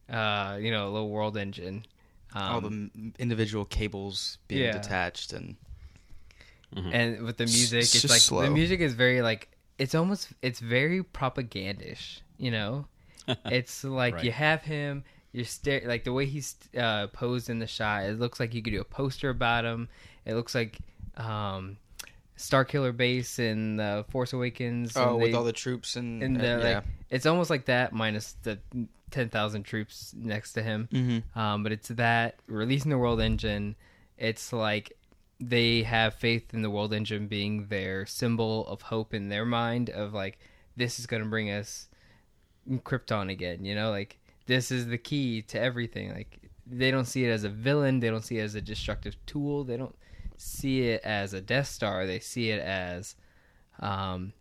uh, 0.09 0.57
you 0.59 0.71
know, 0.71 0.91
little 0.91 1.09
world 1.09 1.38
engine. 1.38 1.85
Um, 2.33 2.43
All 2.53 2.61
the 2.61 2.89
individual 3.19 3.65
cables 3.65 4.38
being 4.47 4.61
Yeah. 4.63 4.73
detached 4.73 5.33
and 5.33 5.55
and 6.75 7.21
with 7.23 7.38
the 7.38 7.45
music, 7.45 7.81
it's 7.81 7.95
it's, 7.95 8.09
like 8.09 8.21
slow. 8.21 8.41
the 8.43 8.51
music 8.51 8.79
is 8.79 8.93
very 8.93 9.21
like 9.21 9.49
it's 9.77 9.95
almost 9.95 10.29
it's 10.41 10.59
very 10.59 11.03
propagandish. 11.03 12.21
You 12.38 12.51
know, 12.51 12.85
it's 13.45 13.83
like 13.83 14.15
Right. 14.15 14.23
you 14.25 14.31
have 14.31 14.61
him. 14.63 15.03
You're 15.31 15.45
stare 15.45 15.81
like 15.85 16.03
the 16.05 16.13
way 16.13 16.25
he's 16.25 16.55
uh, 16.77 17.07
posed 17.07 17.49
in 17.49 17.59
the 17.59 17.67
shot. 17.67 18.03
It 18.03 18.19
looks 18.19 18.39
like 18.39 18.53
you 18.53 18.61
could 18.61 18.73
do 18.73 18.81
a 18.81 18.85
poster 18.85 19.29
about 19.29 19.63
him. 19.65 19.88
It 20.25 20.33
looks 20.33 20.55
like 20.55 20.79
um, 21.17 21.77
Star 22.35 22.65
Killer 22.65 22.91
Base 22.91 23.38
in 23.38 23.77
the 23.77 24.05
Force 24.09 24.33
Awakens. 24.33 24.95
oh, 24.95 25.11
and 25.13 25.21
with 25.21 25.35
all 25.35 25.43
the 25.43 25.53
troops 25.53 25.95
and, 25.95 26.23
and 26.23 26.39
the, 26.39 26.43
yeah. 26.43 26.57
like 26.75 26.83
it's 27.09 27.25
almost 27.25 27.49
like 27.49 27.65
that 27.65 27.93
minus 27.93 28.35
the 28.43 28.57
ten 29.11 29.29
thousand 29.29 29.63
troops 29.63 30.13
next 30.17 30.53
to 30.53 30.63
him. 30.63 30.88
Mhm. 30.91 31.38
Um, 31.38 31.63
but 31.63 31.71
it's 31.71 31.89
that 31.89 32.35
releasing 32.47 32.89
the 32.89 32.97
world 32.97 33.21
engine. 33.21 33.75
It's 34.17 34.51
like 34.51 34.97
they 35.39 35.84
have 35.84 36.13
faith 36.13 36.53
in 36.53 36.62
the 36.62 36.69
world 36.69 36.93
engine 36.93 37.27
being 37.27 37.67
their 37.67 38.05
symbol 38.05 38.67
of 38.67 38.81
hope 38.84 39.13
in 39.13 39.29
their 39.29 39.46
mind 39.46 39.89
of 39.89 40.13
like 40.13 40.38
this 40.75 41.00
is 41.00 41.05
going 41.05 41.24
to 41.24 41.29
bring 41.29 41.50
us 41.50 41.88
Krypton 42.69 43.31
again. 43.31 43.63
You 43.63 43.75
know, 43.75 43.89
like 43.89 44.19
this 44.48 44.72
is 44.72 44.88
the 44.88 44.98
key 44.98 45.41
to 45.43 45.60
everything. 45.60 46.13
Like 46.13 46.50
they 46.65 46.91
don't 46.91 47.05
see 47.05 47.25
it 47.25 47.29
as 47.29 47.43
a 47.43 47.50
villain. 47.50 48.00
They 48.00 48.10
don't 48.10 48.24
see 48.24 48.38
it 48.39 48.43
as 48.43 48.55
a 48.55 48.62
destructive 48.62 49.15
tool. 49.25 49.63
They 49.63 49.77
don't 49.77 49.96
see 50.38 50.89
it 50.89 51.01
as 51.03 51.34
a 51.34 51.41
Death 51.41 51.67
Star. 51.67 52.05
They 52.05 52.19
see 52.19 52.50
it 52.50 52.62
as 52.62 53.15
um, 53.79 54.34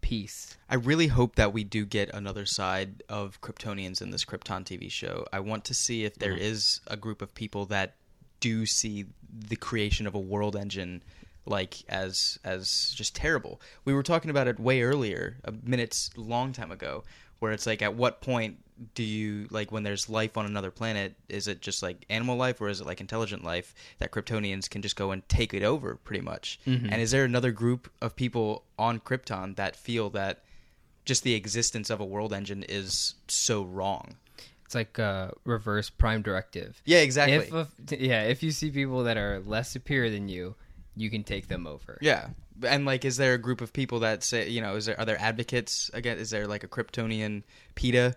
peace. 0.00 0.56
I 0.70 0.76
really 0.76 1.08
hope 1.08 1.36
that 1.36 1.52
we 1.52 1.64
do 1.64 1.84
get 1.84 2.10
another 2.14 2.46
side 2.46 3.02
of 3.08 3.40
Kryptonians 3.40 4.00
in 4.00 4.10
this 4.10 4.24
Krypton 4.24 4.64
TV 4.64 4.90
show. 4.90 5.26
I 5.32 5.40
want 5.40 5.64
to 5.66 5.74
see 5.74 6.04
if 6.04 6.14
there 6.14 6.36
is 6.36 6.80
a 6.86 6.96
group 6.96 7.22
of 7.22 7.34
people 7.34 7.66
that 7.66 7.96
do 8.44 8.66
see 8.66 9.06
the 9.48 9.56
creation 9.56 10.06
of 10.06 10.14
a 10.14 10.18
world 10.18 10.54
engine 10.54 11.02
like 11.46 11.82
as 11.88 12.38
as 12.44 12.92
just 12.94 13.16
terrible. 13.16 13.60
We 13.86 13.94
were 13.94 14.02
talking 14.02 14.30
about 14.30 14.48
it 14.48 14.60
way 14.60 14.82
earlier, 14.82 15.38
a 15.44 15.52
minutes 15.52 16.10
long 16.14 16.52
time 16.52 16.70
ago, 16.70 17.04
where 17.38 17.52
it's 17.52 17.66
like 17.66 17.80
at 17.80 17.94
what 17.94 18.20
point 18.20 18.58
do 18.94 19.02
you 19.02 19.46
like 19.50 19.72
when 19.72 19.82
there's 19.82 20.10
life 20.10 20.36
on 20.36 20.44
another 20.44 20.70
planet, 20.70 21.14
is 21.30 21.48
it 21.48 21.62
just 21.62 21.82
like 21.82 22.04
animal 22.10 22.36
life 22.36 22.60
or 22.60 22.68
is 22.68 22.82
it 22.82 22.86
like 22.86 23.00
intelligent 23.00 23.42
life 23.42 23.74
that 23.98 24.10
Kryptonians 24.10 24.68
can 24.68 24.82
just 24.82 24.96
go 24.96 25.10
and 25.10 25.26
take 25.26 25.54
it 25.54 25.62
over 25.62 25.94
pretty 25.96 26.22
much? 26.22 26.60
Mm-hmm. 26.66 26.92
And 26.92 27.00
is 27.00 27.12
there 27.12 27.24
another 27.24 27.50
group 27.50 27.90
of 28.02 28.14
people 28.14 28.64
on 28.78 29.00
Krypton 29.00 29.56
that 29.56 29.74
feel 29.74 30.10
that 30.10 30.42
just 31.06 31.22
the 31.22 31.34
existence 31.34 31.88
of 31.88 32.00
a 32.00 32.04
world 32.04 32.34
engine 32.34 32.62
is 32.68 33.14
so 33.26 33.62
wrong? 33.62 34.16
It's 34.64 34.74
like 34.74 34.98
uh, 34.98 35.30
reverse 35.44 35.90
prime 35.90 36.22
directive. 36.22 36.80
Yeah, 36.84 36.98
exactly. 36.98 37.34
If 37.36 37.52
a, 37.52 37.68
yeah, 37.98 38.22
if 38.24 38.42
you 38.42 38.50
see 38.50 38.70
people 38.70 39.04
that 39.04 39.16
are 39.16 39.40
less 39.40 39.70
superior 39.70 40.10
than 40.10 40.28
you, 40.28 40.54
you 40.96 41.10
can 41.10 41.22
take 41.24 41.48
them 41.48 41.66
over. 41.66 41.98
Yeah, 42.00 42.28
and 42.66 42.84
like, 42.86 43.04
is 43.04 43.16
there 43.16 43.34
a 43.34 43.38
group 43.38 43.60
of 43.60 43.72
people 43.72 44.00
that 44.00 44.22
say, 44.22 44.48
you 44.48 44.60
know, 44.60 44.76
is 44.76 44.86
there 44.86 44.98
are 44.98 45.04
there 45.04 45.20
advocates 45.20 45.90
again? 45.92 46.18
Is 46.18 46.30
there 46.30 46.46
like 46.46 46.64
a 46.64 46.68
Kryptonian 46.68 47.42
PETA? 47.74 48.14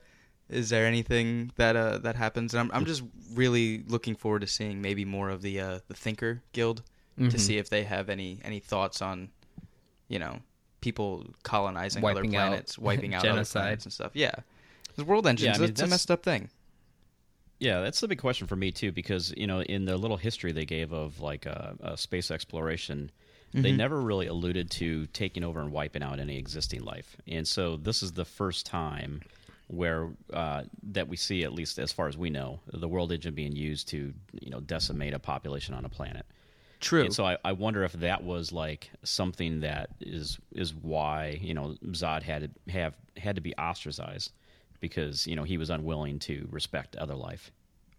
Is 0.50 0.70
there 0.70 0.86
anything 0.86 1.52
that 1.58 1.76
uh 1.76 1.98
that 2.00 2.16
happens? 2.16 2.54
And 2.54 2.62
I'm 2.62 2.72
I'm 2.74 2.86
just 2.86 3.04
really 3.34 3.84
looking 3.88 4.16
forward 4.16 4.40
to 4.42 4.48
seeing 4.48 4.82
maybe 4.82 5.04
more 5.04 5.30
of 5.30 5.42
the 5.42 5.60
uh 5.60 5.80
the 5.90 5.94
Thinker 5.96 6.42
Guild 6.54 6.84
to 7.18 7.24
Mhm. 7.24 7.40
see 7.40 7.58
if 7.58 7.70
they 7.70 7.84
have 7.84 8.10
any 8.10 8.40
any 8.46 8.60
thoughts 8.60 9.02
on, 9.02 9.30
you 10.08 10.20
know, 10.20 10.40
people 10.80 11.26
colonizing 11.44 12.02
Wiping 12.02 12.36
other 12.36 12.46
out 12.46 12.48
planets, 12.50 12.78
wiping 12.80 13.14
out 13.16 13.22
other 13.26 13.30
genocide. 13.34 13.62
planets 13.64 13.86
and 13.86 13.92
stuff. 13.94 14.12
Yeah, 14.14 14.36
because 14.98 15.08
world 15.08 15.28
engines, 15.28 15.58
I 15.58 15.62
mean, 15.62 15.70
it's 15.70 15.82
a 15.82 15.88
messed 15.88 16.10
up 16.10 16.24
thing. 16.24 16.50
Yeah, 17.60 17.82
that's 17.82 18.00
the 18.00 18.08
big 18.08 18.20
question 18.20 18.48
for 18.48 18.56
me 18.56 18.72
too, 18.72 18.92
because 18.92 19.32
you 19.38 19.46
know, 19.46 19.62
in 19.62 19.86
the 19.86 19.96
little 19.96 20.18
history 20.18 20.52
they 20.52 20.66
gave 20.66 20.92
of 20.92 21.22
like 21.22 21.46
uh, 21.46 21.74
uh, 21.84 21.96
space 21.96 22.32
exploration, 22.32 23.12
they 23.54 23.72
never 23.72 24.02
really 24.02 24.28
alluded 24.28 24.72
to 24.72 25.06
taking 25.08 25.44
over 25.44 25.60
and 25.60 25.72
wiping 25.72 26.04
out 26.04 26.20
any 26.20 26.38
existing 26.38 26.84
life, 26.84 27.16
and 27.28 27.48
so 27.48 27.78
this 27.78 28.02
is 28.02 28.12
the 28.12 28.26
first 28.26 28.66
time 28.66 29.22
where 29.68 30.10
uh, 30.34 30.64
that 30.82 31.08
we 31.08 31.18
see, 31.18 31.44
at 31.44 31.54
least 31.54 31.78
as 31.78 31.92
far 31.92 32.08
as 32.08 32.18
we 32.18 32.30
know, 32.30 32.60
the 32.72 32.88
world 32.88 33.12
engine 33.12 33.36
being 33.36 33.56
used 33.56 33.88
to 33.90 34.14
you 34.42 34.50
know 34.50 34.60
decimate 34.60 35.14
a 35.14 35.20
population 35.20 35.76
on 35.76 35.86
a 35.86 35.90
planet. 35.90 36.26
True. 36.80 37.06
And 37.06 37.14
so 37.14 37.26
I, 37.26 37.38
I 37.44 37.54
wonder 37.54 37.84
if 37.84 37.94
that 37.94 38.24
was 38.24 38.52
like 38.52 38.92
something 39.04 39.62
that 39.62 39.90
is 40.00 40.40
is 40.52 40.74
why 40.74 41.40
you 41.42 41.54
know 41.54 41.76
Zod 41.88 42.24
had 42.24 42.52
to 42.66 42.72
have 42.72 42.96
had 43.16 43.36
to 43.36 43.42
be 43.42 43.56
ostracized 43.56 44.32
because 44.80 45.28
you 45.28 45.36
know 45.36 45.44
he 45.44 45.58
was 45.58 45.70
unwilling 45.70 46.20
to 46.20 46.48
respect 46.52 46.96
other 46.96 47.16
life. 47.16 47.52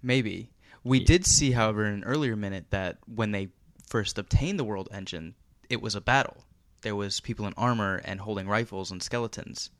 Maybe. 0.02 0.50
We 0.84 1.04
did 1.04 1.26
see, 1.26 1.50
however, 1.50 1.84
in 1.84 1.92
an 1.92 2.04
earlier 2.04 2.36
minute 2.36 2.66
that 2.70 2.98
when 3.12 3.32
they 3.32 3.48
first 3.86 4.16
obtained 4.16 4.58
the 4.58 4.64
world 4.64 4.88
engine, 4.92 5.34
it 5.68 5.82
was 5.82 5.94
a 5.94 6.00
battle. 6.00 6.44
There 6.82 6.94
was 6.94 7.20
people 7.20 7.46
in 7.46 7.54
armor 7.56 8.00
and 8.04 8.20
holding 8.20 8.46
rifles 8.46 8.90
and 8.90 9.02
skeletons. 9.02 9.70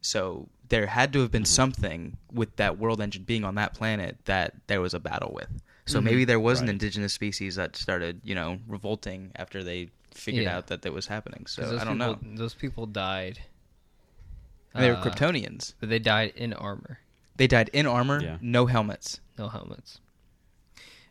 So 0.00 0.48
there 0.68 0.86
had 0.86 1.12
to 1.12 1.20
have 1.20 1.30
been 1.30 1.42
mm-hmm. 1.42 1.46
something 1.46 2.16
with 2.32 2.56
that 2.56 2.78
world 2.78 3.00
engine 3.00 3.24
being 3.24 3.44
on 3.44 3.56
that 3.56 3.74
planet 3.74 4.16
that 4.24 4.54
there 4.68 4.80
was 4.80 4.94
a 4.94 5.00
battle 5.00 5.32
with. 5.34 5.48
So 5.86 5.98
mm-hmm. 5.98 6.04
maybe 6.04 6.24
there 6.24 6.40
was 6.40 6.60
an 6.60 6.68
indigenous 6.68 7.12
species 7.12 7.56
that 7.56 7.76
started, 7.76 8.20
you 8.24 8.34
know, 8.34 8.58
revolting 8.68 9.32
after 9.36 9.62
they 9.62 9.90
figured 10.14 10.44
Yeah. 10.44 10.56
out 10.56 10.68
that 10.68 10.82
that 10.82 10.92
was 10.92 11.06
happening. 11.06 11.46
So 11.46 11.62
I 11.62 11.84
don't 11.84 11.98
people, 11.98 12.18
know. 12.22 12.36
Those 12.36 12.54
people 12.54 12.86
died. 12.86 13.40
And 14.74 14.84
they 14.84 14.90
were 14.90 14.96
Uh, 14.96 15.02
Kryptonians. 15.02 15.74
But 15.80 15.88
they 15.88 15.98
died 15.98 16.32
in 16.36 16.52
armor, 16.52 17.00
They 17.36 17.46
died 17.46 17.70
in 17.72 17.86
armor, 17.86 18.22
Yeah. 18.22 18.38
no 18.40 18.66
helmets. 18.66 19.20
no 19.38 19.48
helmets. 19.48 20.00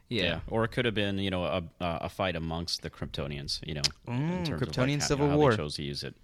Yeah. 0.07 0.39
or 0.47 0.63
it 0.63 0.69
could 0.71 0.85
have 0.85 0.95
been 0.95 1.19
you 1.19 1.29
know 1.29 1.43
a, 1.43 1.63
a 1.79 2.09
fight 2.09 2.35
amongst 2.35 2.81
the 2.81 2.89
Kryptonians. 2.89 3.59
You 3.67 3.75
know, 3.75 3.81
Mm, 4.07 4.39
in 4.39 4.45
terms 4.45 4.61
of 4.61 4.67
Kryptonian 4.69 4.87
like 4.93 5.01
how, 5.01 5.07
Civil 5.07 5.29
how 5.29 5.37
War. 5.37 5.51
They 5.51 5.57
chose 5.57 5.75
to 5.75 5.83
use 5.83 6.03
it. 6.03 6.15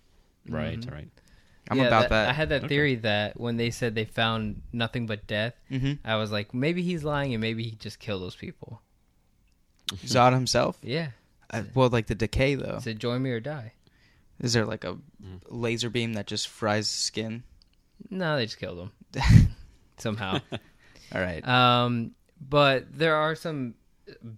Right, 0.49 0.79
Mhm. 0.79 0.91
right. 0.91 1.09
I'm 1.69 1.77
Yeah, 1.79 1.85
about 1.87 2.09
that. 2.09 2.29
I 2.29 2.33
had 2.33 2.49
that 2.49 2.61
Okay. 2.65 2.67
theory 2.67 2.95
that 2.95 3.39
when 3.39 3.57
they 3.57 3.71
said 3.71 3.95
they 3.95 4.05
found 4.05 4.61
nothing 4.71 5.07
but 5.07 5.25
death, 5.27 5.53
Mhm. 5.71 5.97
I 6.05 6.15
was 6.15 6.31
like, 6.31 6.53
maybe 6.53 6.81
he's 6.83 7.03
lying 7.03 7.33
and 7.33 7.41
maybe 7.41 7.63
he 7.63 7.71
just 7.71 7.97
killed 7.99 8.21
those 8.21 8.35
people. 8.35 8.81
Zod 10.05 10.33
himself? 10.33 10.77
Yeah. 10.83 11.09
Uh, 11.51 11.63
well, 11.73 11.89
like 11.89 12.07
the 12.07 12.15
decay 12.15 12.55
though. 12.55 12.79
Said 12.81 12.99
join 12.99 13.21
me 13.23 13.29
or 13.31 13.39
die. 13.39 13.73
Is 14.39 14.53
there 14.53 14.65
like 14.65 14.83
a 14.83 14.97
laser 15.49 15.89
beam 15.89 16.13
that 16.13 16.27
just 16.27 16.47
fries 16.47 16.89
skin? 16.89 17.43
No, 18.09 18.35
they 18.35 18.45
just 18.45 18.59
killed 18.59 18.89
him 19.13 19.55
somehow. 19.97 20.39
All 21.13 21.21
right. 21.21 21.45
Um, 21.47 22.11
but 22.49 22.85
there 22.91 23.15
are 23.15 23.35
some 23.35 23.75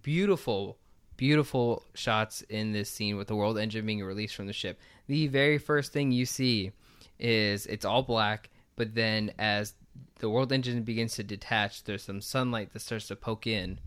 beautiful, 0.02 0.78
beautiful 1.16 1.82
shots 1.94 2.42
in 2.42 2.72
this 2.72 2.90
scene 2.90 3.16
with 3.16 3.28
the 3.28 3.34
world 3.34 3.58
engine 3.58 3.84
being 3.86 4.02
released 4.02 4.36
from 4.36 4.46
the 4.46 4.52
ship. 4.52 4.78
The 5.08 5.26
very 5.26 5.58
first 5.58 5.92
thing 5.92 6.12
you 6.12 6.26
see 6.26 6.72
is 7.18 7.66
it's 7.66 7.84
all 7.84 8.02
black, 8.02 8.50
but 8.76 8.94
then 8.94 9.32
as 9.38 9.74
the 10.20 10.30
world 10.30 10.52
engine 10.52 10.82
begins 10.82 11.16
to 11.16 11.24
detach, 11.24 11.84
there's 11.84 12.04
some 12.04 12.20
sunlight 12.20 12.72
that 12.72 12.80
starts 12.80 13.08
to 13.08 13.16
poke 13.16 13.46
in 13.46 13.80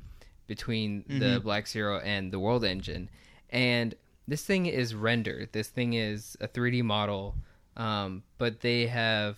between 0.47 1.05
the 1.07 1.39
Black 1.39 1.67
Zero 1.67 1.99
and 1.99 2.31
the 2.31 2.39
world 2.39 2.65
engine. 2.65 3.09
And 3.49 3.95
this 4.31 4.43
thing 4.43 4.65
is 4.65 4.95
rendered. 4.95 5.49
This 5.51 5.67
thing 5.67 5.93
is 5.93 6.37
a 6.39 6.47
3D 6.47 6.83
model, 6.83 7.35
um, 7.75 8.23
but 8.37 8.61
they 8.61 8.87
have 8.87 9.35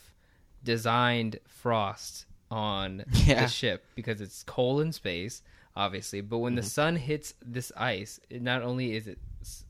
designed 0.64 1.40
frost 1.48 2.26
on 2.52 3.04
Yeah. 3.26 3.42
the 3.42 3.48
ship 3.48 3.84
because 3.96 4.22
it's 4.22 4.44
cold 4.44 4.82
in 4.82 4.92
space, 4.92 5.42
obviously. 5.76 6.22
But 6.22 6.38
when 6.40 6.56
the 6.56 6.64
sun 6.64 6.96
hits 6.96 7.34
this 7.44 7.72
ice, 7.76 8.20
it 8.30 8.42
not 8.42 8.62
only 8.62 8.96
is 8.96 9.08
it 9.08 9.18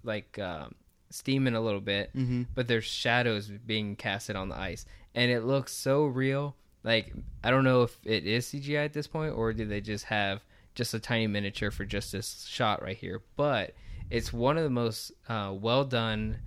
like 0.04 0.38
um, 0.40 0.76
steaming 1.10 1.56
a 1.56 1.62
little 1.62 1.82
bit, 1.82 2.12
but 2.54 2.68
there's 2.68 2.86
shadows 2.86 3.48
being 3.66 3.96
casted 3.96 4.36
on 4.36 4.50
the 4.50 4.58
ice, 4.58 4.86
and 5.16 5.32
it 5.32 5.42
looks 5.46 5.72
so 5.72 6.06
real. 6.06 6.56
Like 6.84 7.14
I 7.44 7.50
don't 7.50 7.64
know 7.64 7.84
if 7.84 7.98
it 8.04 8.26
is 8.28 8.48
CGI 8.48 8.86
at 8.86 8.94
this 8.94 9.08
point, 9.08 9.34
or 9.36 9.54
did 9.54 9.70
they 9.70 9.80
just 9.82 10.06
have 10.06 10.44
just 10.76 10.94
a 10.94 11.00
tiny 11.00 11.28
miniature 11.28 11.72
for 11.72 11.86
just 11.86 12.12
this 12.12 12.46
shot 12.50 12.82
right 12.84 12.98
here? 12.98 13.22
But 13.38 13.74
it's 14.10 14.32
one 14.32 14.58
of 14.58 14.64
the 14.64 14.70
most 14.70 15.12
uh, 15.28 15.54
well 15.54 15.84
done 15.84 16.40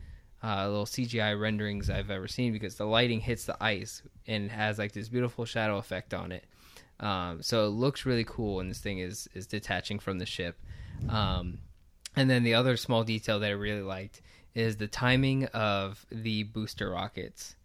uh, 0.42 0.68
little 0.68 0.86
CGI 0.86 1.38
renderings 1.38 1.90
I've 1.90 2.10
ever 2.10 2.28
seen 2.28 2.52
because 2.52 2.76
the 2.76 2.84
lighting 2.86 3.20
hits 3.20 3.44
the 3.44 3.62
ice 3.62 4.02
and 4.26 4.50
has 4.50 4.78
like 4.78 4.92
this 4.92 5.08
beautiful 5.08 5.44
shadow 5.44 5.78
effect 5.78 6.14
on 6.14 6.30
it. 6.32 6.44
Um, 7.00 7.42
so 7.42 7.66
it 7.66 7.70
looks 7.70 8.06
really 8.06 8.24
cool 8.24 8.56
when 8.56 8.68
this 8.68 8.78
thing 8.78 8.98
is 8.98 9.28
is 9.34 9.46
detaching 9.46 9.98
from 9.98 10.18
the 10.18 10.26
ship. 10.26 10.58
Um, 11.08 11.58
and 12.14 12.30
then 12.30 12.42
the 12.42 12.54
other 12.54 12.76
small 12.76 13.04
detail 13.04 13.40
that 13.40 13.48
I 13.48 13.50
really 13.50 13.82
liked 13.82 14.22
is 14.54 14.76
the 14.76 14.86
timing 14.86 15.44
of 15.46 16.06
the 16.10 16.44
booster 16.44 16.90
rockets. 16.90 17.55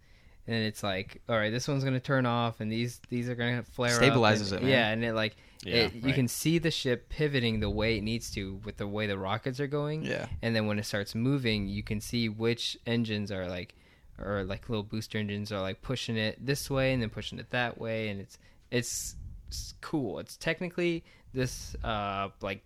And 0.47 0.55
it's 0.65 0.83
like, 0.83 1.21
all 1.29 1.35
right, 1.37 1.49
this 1.51 1.67
one's 1.67 1.83
gonna 1.83 1.99
turn 1.99 2.25
off, 2.25 2.59
and 2.59 2.71
these 2.71 2.99
these 3.09 3.29
are 3.29 3.35
gonna 3.35 3.63
flare 3.63 3.95
up. 3.95 4.01
Stabilizes 4.01 4.51
and- 4.51 4.61
it, 4.61 4.63
man. 4.63 4.69
Yeah, 4.71 4.89
and 4.89 5.03
it 5.05 5.13
like 5.13 5.35
Yeah, 5.63 5.73
it, 5.85 5.93
you 5.93 6.01
right. 6.05 6.15
can 6.15 6.27
see 6.27 6.57
the 6.57 6.71
ship 6.71 7.09
pivoting 7.09 7.59
the 7.59 7.69
way 7.69 7.97
it 7.97 8.01
needs 8.01 8.31
to 8.31 8.55
with 8.65 8.77
the 8.77 8.87
way 8.87 9.07
the 9.07 9.17
rockets 9.17 9.59
are 9.59 9.67
going. 9.67 10.03
Yeah. 10.03 10.27
and 10.41 10.55
then 10.55 10.65
when 10.67 10.79
it 10.79 10.85
starts 10.85 11.13
moving, 11.15 11.67
you 11.67 11.83
can 11.83 12.01
see 12.01 12.27
which 12.29 12.77
engines 12.87 13.31
are 13.31 13.47
like, 13.47 13.75
or 14.19 14.43
like 14.43 14.67
little 14.69 14.83
booster 14.83 15.17
engines 15.17 15.51
are 15.51 15.61
like 15.61 15.81
pushing 15.81 16.17
it 16.17 16.43
this 16.43 16.69
way 16.69 16.93
and 16.93 17.01
then 17.01 17.09
pushing 17.09 17.37
it 17.39 17.49
that 17.51 17.79
way, 17.79 18.09
and 18.09 18.19
it's 18.19 18.37
it's, 18.71 19.15
it's 19.47 19.73
cool. 19.81 20.19
It's 20.19 20.37
technically 20.37 21.03
this 21.33 21.75
uh 21.83 22.29
like 22.41 22.63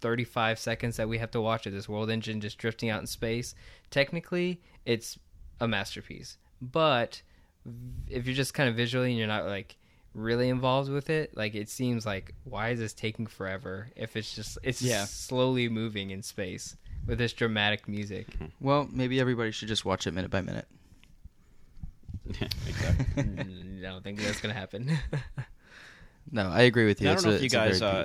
35 0.00 0.58
seconds 0.58 0.96
that 0.96 1.08
we 1.08 1.18
have 1.18 1.30
to 1.32 1.40
watch 1.40 1.66
of 1.66 1.72
this 1.74 1.86
world 1.88 2.08
engine 2.10 2.40
just 2.40 2.56
drifting 2.56 2.88
out 2.88 3.00
in 3.02 3.06
space. 3.06 3.54
Technically, 3.90 4.60
it's 4.86 5.18
a 5.60 5.68
masterpiece. 5.68 6.38
But 6.62 7.22
if 8.08 8.26
you're 8.26 8.34
just 8.34 8.54
kind 8.54 8.68
of 8.68 8.74
visually 8.76 9.10
and 9.10 9.18
you're 9.18 9.26
not 9.28 9.46
like 9.46 9.76
really 10.14 10.48
involved 10.48 10.90
with 10.90 11.08
it, 11.10 11.36
like 11.36 11.54
it 11.54 11.68
seems 11.68 12.04
like 12.04 12.34
why 12.44 12.70
is 12.70 12.78
this 12.78 12.92
taking 12.92 13.26
forever 13.26 13.88
if 13.96 14.16
it's 14.16 14.34
just 14.34 14.58
it's 14.62 14.82
Yeah. 14.82 15.04
slowly 15.04 15.68
moving 15.68 16.10
in 16.10 16.22
space 16.22 16.76
with 17.06 17.18
this 17.18 17.32
dramatic 17.32 17.88
music. 17.88 18.26
Well, 18.60 18.88
maybe 18.92 19.20
everybody 19.20 19.50
should 19.52 19.68
just 19.68 19.84
watch 19.84 20.06
it 20.06 20.12
minute 20.12 20.30
by 20.30 20.40
minute. 20.42 20.66
exactly. 22.66 23.06
I 23.16 23.82
don't 23.82 24.02
think 24.04 24.20
that's 24.20 24.40
going 24.40 24.54
to 24.54 24.58
happen. 24.60 24.90
No, 26.32 26.48
I 26.48 26.60
agree 26.62 26.86
with 26.86 27.00
you. 27.00 27.08
I 27.08 27.14
don't 27.14 27.16
It's 27.16 27.24
know 27.24 27.32
a- 27.32 27.34
if 27.36 27.40
you 27.40 27.46
it's 27.46 27.54
a 27.54 27.58
very 27.58 27.70
guys, 27.72 27.82
uh, 27.82 28.04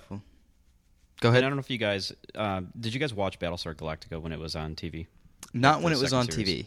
Go 1.21 1.29
ahead. 1.29 1.43
I 1.43 1.47
don't 1.47 1.57
know 1.57 1.59
if 1.59 1.69
you 1.69 1.77
guys 1.77 2.11
um, 2.33 2.69
did. 2.79 2.91
You 2.93 2.99
guys 2.99 3.13
watch 3.13 3.37
Battlestar 3.39 3.75
Galactica 3.75 4.19
when 4.19 4.31
it 4.31 4.39
was 4.39 4.55
on 4.55 4.73
TV? 4.73 5.05
Not 5.53 5.79
the 5.79 5.83
when 5.83 5.93
it 5.93 5.99
was 5.99 6.11
on 6.11 6.25
second 6.25 6.45
TV. 6.45 6.65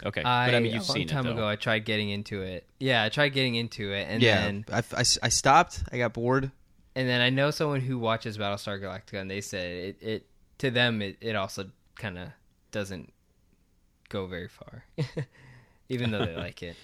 Series. 0.00 0.08
Okay, 0.08 0.22
I, 0.22 0.46
but 0.46 0.54
I 0.54 0.60
mean, 0.60 0.72
you've 0.72 0.82
a 0.82 0.86
long 0.86 0.96
seen 0.96 1.08
time 1.08 1.26
it 1.26 1.32
ago, 1.32 1.46
I 1.46 1.56
tried 1.56 1.84
getting 1.84 2.10
into 2.10 2.42
it. 2.42 2.66
Yeah, 2.78 3.02
I 3.02 3.08
tried 3.08 3.30
getting 3.30 3.54
into 3.54 3.92
it, 3.92 4.06
and 4.08 4.22
yeah, 4.22 4.42
then 4.42 4.64
I, 4.72 4.78
I, 4.78 5.04
I 5.22 5.28
stopped. 5.28 5.82
I 5.92 5.98
got 5.98 6.12
bored. 6.12 6.50
And 6.96 7.08
then 7.08 7.20
I 7.20 7.30
know 7.30 7.50
someone 7.50 7.80
who 7.80 7.98
watches 7.98 8.36
Battlestar 8.36 8.80
Galactica, 8.80 9.20
and 9.20 9.30
they 9.30 9.40
said 9.40 9.66
it, 9.70 10.02
it 10.02 10.26
to 10.58 10.70
them 10.70 11.00
it, 11.02 11.16
it 11.20 11.36
also 11.36 11.70
kind 11.96 12.18
of 12.18 12.28
doesn't 12.72 13.12
go 14.08 14.26
very 14.26 14.48
far, 14.48 14.84
even 15.88 16.10
though 16.10 16.24
they 16.24 16.36
like 16.46 16.62
it. 16.62 16.76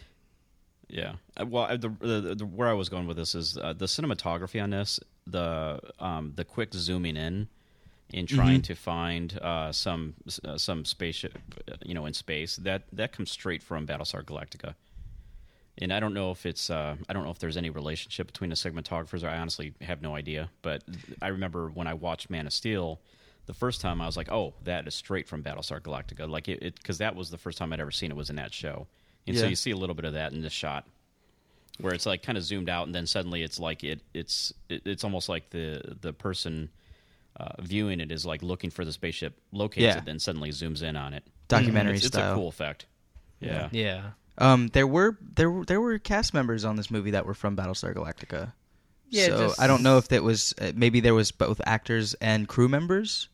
Yeah. 0.88 1.14
Uh, 1.38 1.46
Well, 1.46 1.76
the, 1.76 1.88
the, 2.00 2.34
the 2.36 2.46
where 2.46 2.68
I 2.68 2.72
was 2.72 2.88
going 2.88 3.06
with 3.06 3.16
this 3.16 3.34
is 3.34 3.56
uh, 3.58 3.72
the 3.72 3.86
cinematography 3.86 4.62
on 4.62 4.70
this, 4.70 5.00
the 5.26 5.80
um, 5.98 6.32
the 6.36 6.44
quick 6.44 6.72
zooming 6.72 7.16
in, 7.16 7.48
in 8.12 8.26
trying 8.26 8.62
to 8.62 8.74
find 8.74 9.38
uh, 9.38 9.72
some 9.72 10.14
uh, 10.44 10.56
some 10.56 10.84
spaceship, 10.84 11.38
you 11.84 11.94
know, 11.94 12.06
in 12.06 12.14
space. 12.14 12.56
That 12.56 12.84
that 12.92 13.12
comes 13.12 13.30
straight 13.30 13.62
from 13.62 13.86
Battlestar 13.86 14.22
Galactica. 14.22 14.74
And 15.78 15.92
I 15.92 16.00
don't 16.00 16.14
know 16.14 16.30
if 16.30 16.46
it's 16.46 16.70
uh, 16.70 16.96
I 17.08 17.12
don't 17.12 17.24
know 17.24 17.30
if 17.30 17.38
there's 17.38 17.56
any 17.56 17.70
relationship 17.70 18.28
between 18.28 18.50
the 18.50 18.56
cinematographers. 18.56 19.24
I 19.24 19.36
honestly 19.36 19.74
have 19.80 20.02
no 20.02 20.14
idea. 20.14 20.50
But 20.62 20.84
I 21.20 21.28
remember 21.28 21.68
when 21.68 21.86
I 21.86 21.94
watched 21.94 22.30
Man 22.30 22.46
of 22.46 22.52
Steel. 22.52 23.00
The 23.46 23.54
first 23.54 23.80
time 23.80 24.00
I 24.00 24.06
was 24.06 24.16
like, 24.16 24.28
"Oh, 24.28 24.54
that 24.64 24.88
is 24.88 24.94
straight 24.96 25.28
from 25.28 25.44
Battlestar 25.44 25.80
Galactica," 25.80 26.28
like 26.28 26.48
it 26.48 26.74
because 26.74 26.98
that 26.98 27.14
was 27.14 27.30
the 27.30 27.38
first 27.38 27.58
time 27.58 27.72
I'd 27.72 27.78
ever 27.78 27.92
seen 27.92 28.10
it 28.10 28.16
was 28.16 28.28
in 28.28 28.34
that 28.36 28.52
show, 28.52 28.88
and 29.24 29.38
so 29.38 29.46
you 29.46 29.54
see 29.54 29.70
a 29.70 29.76
little 29.76 29.94
bit 29.94 30.04
of 30.04 30.14
that 30.14 30.32
in 30.32 30.42
this 30.42 30.52
shot 30.52 30.84
where 31.78 31.92
it's 31.92 32.06
like 32.06 32.22
kind 32.22 32.38
of 32.38 32.44
zoomed 32.44 32.68
out 32.68 32.86
and 32.86 32.94
then 32.94 33.06
suddenly 33.06 33.42
it's 33.42 33.60
like 33.60 33.84
it 33.84 34.00
it's 34.14 34.52
it, 34.68 34.82
it's 34.86 35.04
almost 35.04 35.28
like 35.28 35.50
the 35.50 35.96
the 36.00 36.12
person 36.12 36.70
uh, 37.38 37.60
viewing 37.60 38.00
it 38.00 38.10
is 38.10 38.24
like 38.26 38.42
looking 38.42 38.70
for 38.70 38.84
the 38.84 38.92
spaceship 38.92 39.38
locates 39.52 39.82
Yeah. 39.82 39.98
it 39.98 40.04
then 40.04 40.18
suddenly 40.18 40.50
zooms 40.50 40.82
in 40.82 40.96
on 40.96 41.12
it 41.14 41.22
Documentary 41.48 41.96
it's, 41.96 42.06
it's 42.06 42.16
style. 42.16 42.32
a 42.32 42.34
cool 42.34 42.48
effect 42.48 42.86
yeah 43.40 43.68
Yeah, 43.72 44.10
Um, 44.38 44.68
there 44.68 44.86
were 44.86 45.18
there 45.34 45.50
were 45.50 45.64
there 45.64 45.80
were 45.80 45.98
cast 45.98 46.32
members 46.34 46.64
on 46.64 46.76
this 46.76 46.90
movie 46.90 47.10
that 47.12 47.26
were 47.26 47.34
from 47.34 47.56
Battlestar 47.56 47.94
Galactica. 47.94 48.52
Yeah, 49.10 49.26
so 49.26 49.38
just- 49.48 49.60
I 49.60 49.66
don't 49.66 49.82
know 49.82 49.98
if 49.98 50.08
that 50.08 50.22
was 50.22 50.54
uh, 50.60 50.72
maybe 50.74 51.00
there 51.00 51.14
was 51.14 51.30
both 51.30 51.60
actors 51.66 52.14
and 52.14 52.48
crew 52.48 52.68
members. 52.68 53.28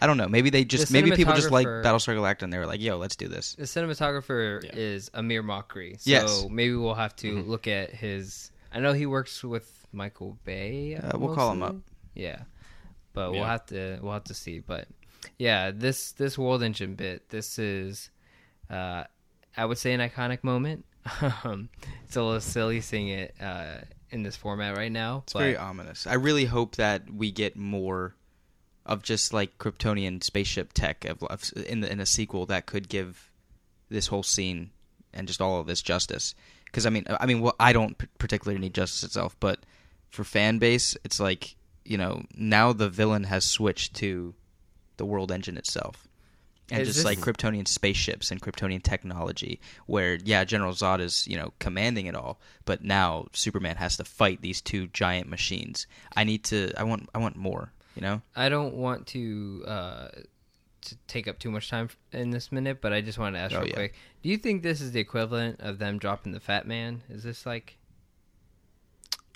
I 0.00 0.08
don't 0.08 0.16
know. 0.16 0.26
Maybe 0.28 0.50
they 0.50 0.64
just 0.64 0.88
The 0.88 0.92
maybe 0.92 1.12
people 1.12 1.34
just 1.34 1.52
like 1.52 1.66
Battlestar 1.68 2.16
Galactica 2.16 2.42
and 2.42 2.52
they 2.52 2.58
were 2.58 2.66
like, 2.66 2.80
"Yo, 2.80 2.98
let's 2.98 3.14
do 3.16 3.28
this." 3.28 3.54
the 3.54 3.62
cinematographer 3.64 4.62
Yeah. 4.64 4.70
is 4.74 5.08
Amir 5.14 5.42
Mokri, 5.44 6.00
so 6.00 6.10
Yes. 6.10 6.44
maybe 6.50 6.74
we'll 6.74 6.94
have 6.94 7.14
to 7.16 7.40
look 7.42 7.68
at 7.68 7.90
his. 7.90 8.50
I 8.72 8.80
know 8.80 8.92
he 8.92 9.06
works 9.06 9.42
with 9.44 9.86
Michael 9.92 10.36
Bay. 10.44 10.96
Uh, 10.96 11.16
we'll 11.16 11.34
call 11.36 11.52
him 11.52 11.62
up. 11.62 11.76
Yeah, 12.16 12.42
but 13.14 13.32
we'll 13.32 13.44
have 13.44 13.64
to 13.66 13.98
we'll 14.02 14.12
have 14.12 14.24
to 14.24 14.34
see. 14.34 14.58
But 14.58 14.86
yeah, 15.38 15.70
this 15.70 16.12
this 16.12 16.36
world 16.36 16.62
engine 16.62 16.94
bit, 16.94 17.30
this 17.30 17.58
is, 17.58 18.10
uh, 18.68 19.04
I 19.56 19.64
would 19.64 19.78
say 19.78 19.94
an 19.94 20.00
iconic 20.00 20.44
moment. 20.44 20.84
Um, 21.44 21.68
it's 22.06 22.16
a 22.16 22.22
little 22.22 22.40
silly 22.40 22.80
seeing 22.80 23.08
it 23.08 23.34
uh, 23.38 23.76
in 24.08 24.22
this 24.22 24.36
format 24.36 24.74
right 24.76 24.90
now. 24.90 25.22
It's 25.24 25.34
but 25.34 25.40
very 25.40 25.56
ominous. 25.56 26.06
I 26.06 26.14
really 26.14 26.46
hope 26.46 26.76
that 26.76 27.12
we 27.12 27.30
get 27.30 27.56
more 27.56 28.14
of 28.86 29.02
just 29.02 29.34
like 29.34 29.58
Kryptonian 29.58 30.24
spaceship 30.24 30.72
tech 30.72 31.04
of, 31.04 31.22
of 31.24 31.52
in 31.66 31.80
the, 31.80 31.92
in 31.92 32.00
a 32.00 32.06
sequel 32.06 32.46
that 32.46 32.64
could 32.64 32.88
give 32.88 33.30
this 33.90 34.06
whole 34.06 34.22
scene 34.22 34.70
and 35.12 35.28
just 35.28 35.42
all 35.42 35.60
of 35.60 35.66
this 35.66 35.82
justice. 35.82 36.34
Because 36.64 36.86
I 36.86 36.90
mean, 36.90 37.04
I 37.08 37.26
mean, 37.26 37.42
well, 37.42 37.56
I 37.60 37.72
don't 37.74 37.96
particularly 38.18 38.58
need 38.58 38.72
justice 38.72 39.04
itself, 39.04 39.36
but 39.40 39.60
for 40.10 40.24
fan 40.24 40.58
base, 40.58 40.96
it's 41.04 41.20
like 41.20 41.56
you 41.84 41.96
know 41.98 42.24
now 42.36 42.72
the 42.72 42.88
villain 42.88 43.24
has 43.24 43.44
switched 43.44 43.94
to 43.96 44.34
the 44.96 45.04
world 45.04 45.30
engine 45.32 45.56
itself. 45.56 46.06
And 46.70 46.80
Is 46.80 46.88
just 46.88 46.98
this- 47.00 47.04
like 47.04 47.18
Kryptonian 47.18 47.68
spaceships 47.68 48.30
and 48.30 48.40
Kryptonian 48.40 48.82
technology, 48.82 49.60
where 49.84 50.14
yeah, 50.24 50.44
General 50.44 50.72
Zod 50.72 51.00
is 51.00 51.26
you 51.28 51.36
know 51.36 51.52
commanding 51.58 52.06
it 52.06 52.14
all, 52.14 52.40
but 52.64 52.82
now 52.82 53.26
Superman 53.34 53.76
has 53.76 53.98
to 53.98 54.04
fight 54.04 54.40
these 54.40 54.62
two 54.62 54.86
giant 54.86 55.28
machines. 55.28 55.86
I 56.16 56.24
need 56.24 56.42
to. 56.44 56.72
I 56.78 56.84
want. 56.84 57.10
I 57.14 57.18
want 57.18 57.36
more. 57.36 57.70
You 57.96 58.00
know. 58.02 58.22
I 58.34 58.48
don't 58.48 58.74
want 58.76 59.06
to 59.08 59.62
uh, 59.66 60.08
to 60.86 60.96
take 61.06 61.28
up 61.28 61.38
too 61.38 61.50
much 61.50 61.68
time 61.68 61.90
in 62.12 62.30
this 62.30 62.50
minute, 62.50 62.80
but 62.80 62.94
I 62.94 63.02
just 63.02 63.18
wanted 63.18 63.36
to 63.38 63.44
ask 63.44 63.54
Oh, 63.54 63.58
real 63.58 63.68
yeah. 63.68 63.74
quick: 63.74 63.94
Do 64.22 64.30
you 64.30 64.38
think 64.38 64.62
this 64.62 64.80
is 64.80 64.92
the 64.92 65.00
equivalent 65.00 65.60
of 65.60 65.78
them 65.78 65.98
dropping 65.98 66.32
the 66.32 66.40
Fat 66.40 66.66
Man? 66.66 67.02
Is 67.10 67.22
this 67.24 67.44
like? 67.44 67.76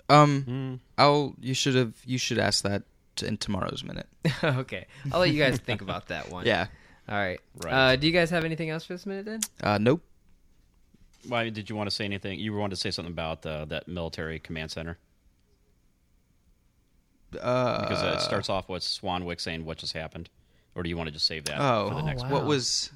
Um. 0.09 0.44
Mm, 0.49 0.81
I'll. 0.97 1.35
You 1.40 1.55
should 1.55 1.75
have. 1.75 1.94
You 2.05 2.18
should 2.18 2.38
ask 2.38 2.64
that 2.64 2.83
t- 3.16 3.27
in 3.27 3.37
tomorrow's 3.37 3.85
minute. 3.85 4.07
okay, 4.44 4.87
I'll 5.12 5.21
let 5.21 5.31
you 5.31 5.38
guys 5.42 5.59
think 5.59 5.81
about 5.83 6.09
that 6.09 6.31
one. 6.31 6.47
Yeah. 6.47 6.66
All 7.09 7.16
right. 7.16 7.40
Right. 7.62 7.73
Uh, 7.92 7.97
do 7.97 8.07
you 8.07 8.12
guys 8.12 8.31
have 8.31 8.44
anything 8.44 8.71
else 8.71 8.85
for 8.85 8.92
this 8.94 9.07
minute 9.07 9.25
then? 9.27 9.40
Uh. 9.62 9.79
Nope. 9.79 10.03
why 11.27 11.49
did 11.51 11.68
you 11.68 11.77
want 11.77 11.88
to 11.90 11.94
say 11.94 12.05
anything 12.05 12.38
you 12.38 12.55
wanted 12.55 12.71
to 12.77 12.81
say 12.81 12.90
something 12.90 13.12
about 13.12 13.44
uh, 13.44 13.64
that 13.66 13.88
military 13.88 14.38
command 14.38 14.71
center 14.71 14.97
Uh. 17.42 17.81
because 17.83 18.03
uh, 18.03 18.14
it 18.16 18.21
starts 18.21 18.49
off 18.49 18.68
with 18.68 18.83
swanwick 18.83 19.40
saying 19.40 19.64
what 19.64 19.79
just 19.79 19.92
happened 19.92 20.31
or 20.75 20.83
do 20.83 20.88
you 20.88 20.97
want 20.97 21.09
to 21.09 21.12
just 21.12 21.27
save 21.27 21.44
that 21.47 21.59
Oh. 21.61 21.88
for 21.88 21.94
the 21.97 22.03
next 22.03 22.23
wow. 22.23 22.31
What 22.31 22.44
was? 22.47 22.90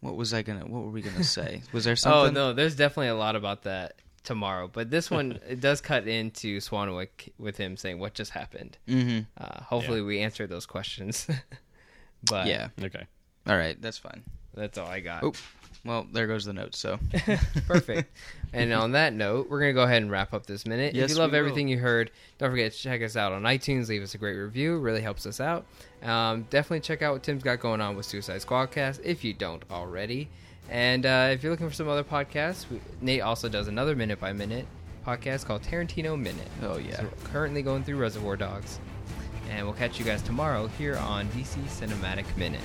What 0.00 0.16
was 0.16 0.32
I 0.34 0.42
gonna? 0.42 0.66
What 0.66 0.82
were 0.84 0.90
we 0.90 1.02
gonna 1.02 1.24
say? 1.24 1.62
Was 1.72 1.84
there 1.84 1.96
something? 2.04 2.36
Oh 2.36 2.48
no, 2.48 2.52
there's 2.52 2.76
definitely 2.76 3.08
a 3.08 3.14
lot 3.14 3.34
about 3.36 3.62
that 3.64 3.94
tomorrow, 4.24 4.68
but 4.72 4.90
this 4.90 5.10
one 5.10 5.38
it 5.48 5.60
does 5.60 5.80
cut 5.80 6.06
into 6.06 6.58
Swanwick 6.60 7.32
with 7.38 7.56
him 7.56 7.76
saying 7.76 7.98
what 7.98 8.14
just 8.14 8.30
happened. 8.32 8.78
Mm-hmm. 8.88 9.20
Uh, 9.42 9.62
hopefully, 9.62 10.02
we 10.02 10.20
answer 10.20 10.46
those 10.46 10.66
questions. 10.66 11.26
but 12.24 12.46
Yeah. 12.46 12.68
okay 12.82 13.06
All 13.46 13.56
right. 13.56 13.80
That's 13.80 13.98
fine. 13.98 14.22
that's 14.54 14.78
all 14.78 14.88
I 14.88 15.00
got. 15.00 15.24
Oh. 15.24 15.32
Well, 15.82 16.06
there 16.12 16.26
goes 16.26 16.44
the 16.44 16.52
note. 16.52 16.74
So. 16.74 16.98
Perfect. 17.66 18.12
and 18.52 18.70
on 18.74 18.92
that 18.92 19.14
note, 19.14 19.48
we're 19.48 19.60
going 19.60 19.70
to 19.70 19.74
go 19.74 19.84
ahead 19.84 20.02
and 20.02 20.10
wrap 20.10 20.34
up 20.34 20.44
this 20.44 20.66
minute. 20.66 20.94
Yes, 20.94 21.04
if 21.10 21.16
you 21.16 21.20
love 21.22 21.30
we 21.32 21.38
will. 21.38 21.46
everything 21.46 21.68
you 21.68 21.78
heard, 21.78 22.10
don't 22.36 22.50
forget 22.50 22.72
to 22.72 22.78
check 22.78 23.00
us 23.02 23.16
out 23.16 23.32
on 23.32 23.44
iTunes. 23.44 23.88
Leave 23.88 24.02
us 24.02 24.14
a 24.14 24.18
great 24.18 24.36
review. 24.36 24.78
Really 24.78 25.00
helps 25.00 25.24
us 25.24 25.40
out. 25.40 25.64
Um, 26.02 26.42
definitely 26.50 26.80
check 26.80 27.00
out 27.00 27.14
what 27.14 27.22
Tim's 27.22 27.42
got 27.42 27.60
going 27.60 27.80
on 27.80 27.96
with 27.96 28.04
Suicide 28.04 28.42
Squadcast 28.42 29.00
if 29.02 29.24
you 29.24 29.32
don't 29.32 29.62
already. 29.70 30.28
And 30.68 31.06
uh, 31.06 31.30
if 31.32 31.42
you're 31.42 31.50
looking 31.50 31.68
for 31.68 31.74
some 31.74 31.88
other 31.88 32.04
podcasts, 32.04 32.68
we, 32.70 32.80
Nate 33.00 33.22
also 33.22 33.48
does 33.48 33.68
another 33.68 33.96
minute 33.96 34.20
by 34.20 34.32
minute 34.32 34.66
podcast 35.06 35.46
called 35.46 35.62
Tarantino 35.62 36.18
Minute. 36.18 36.48
Oh 36.62 36.78
yeah. 36.78 36.96
So 36.96 37.02
we're 37.04 37.28
currently 37.30 37.62
going 37.62 37.84
through 37.84 37.96
Reservoir 37.96 38.36
Dogs. 38.36 38.78
And 39.50 39.66
we'll 39.66 39.74
catch 39.74 39.98
you 39.98 40.04
guys 40.04 40.22
tomorrow 40.22 40.68
here 40.68 40.96
on 40.96 41.26
DC 41.30 41.60
Cinematic 41.64 42.24
Minute. 42.36 42.60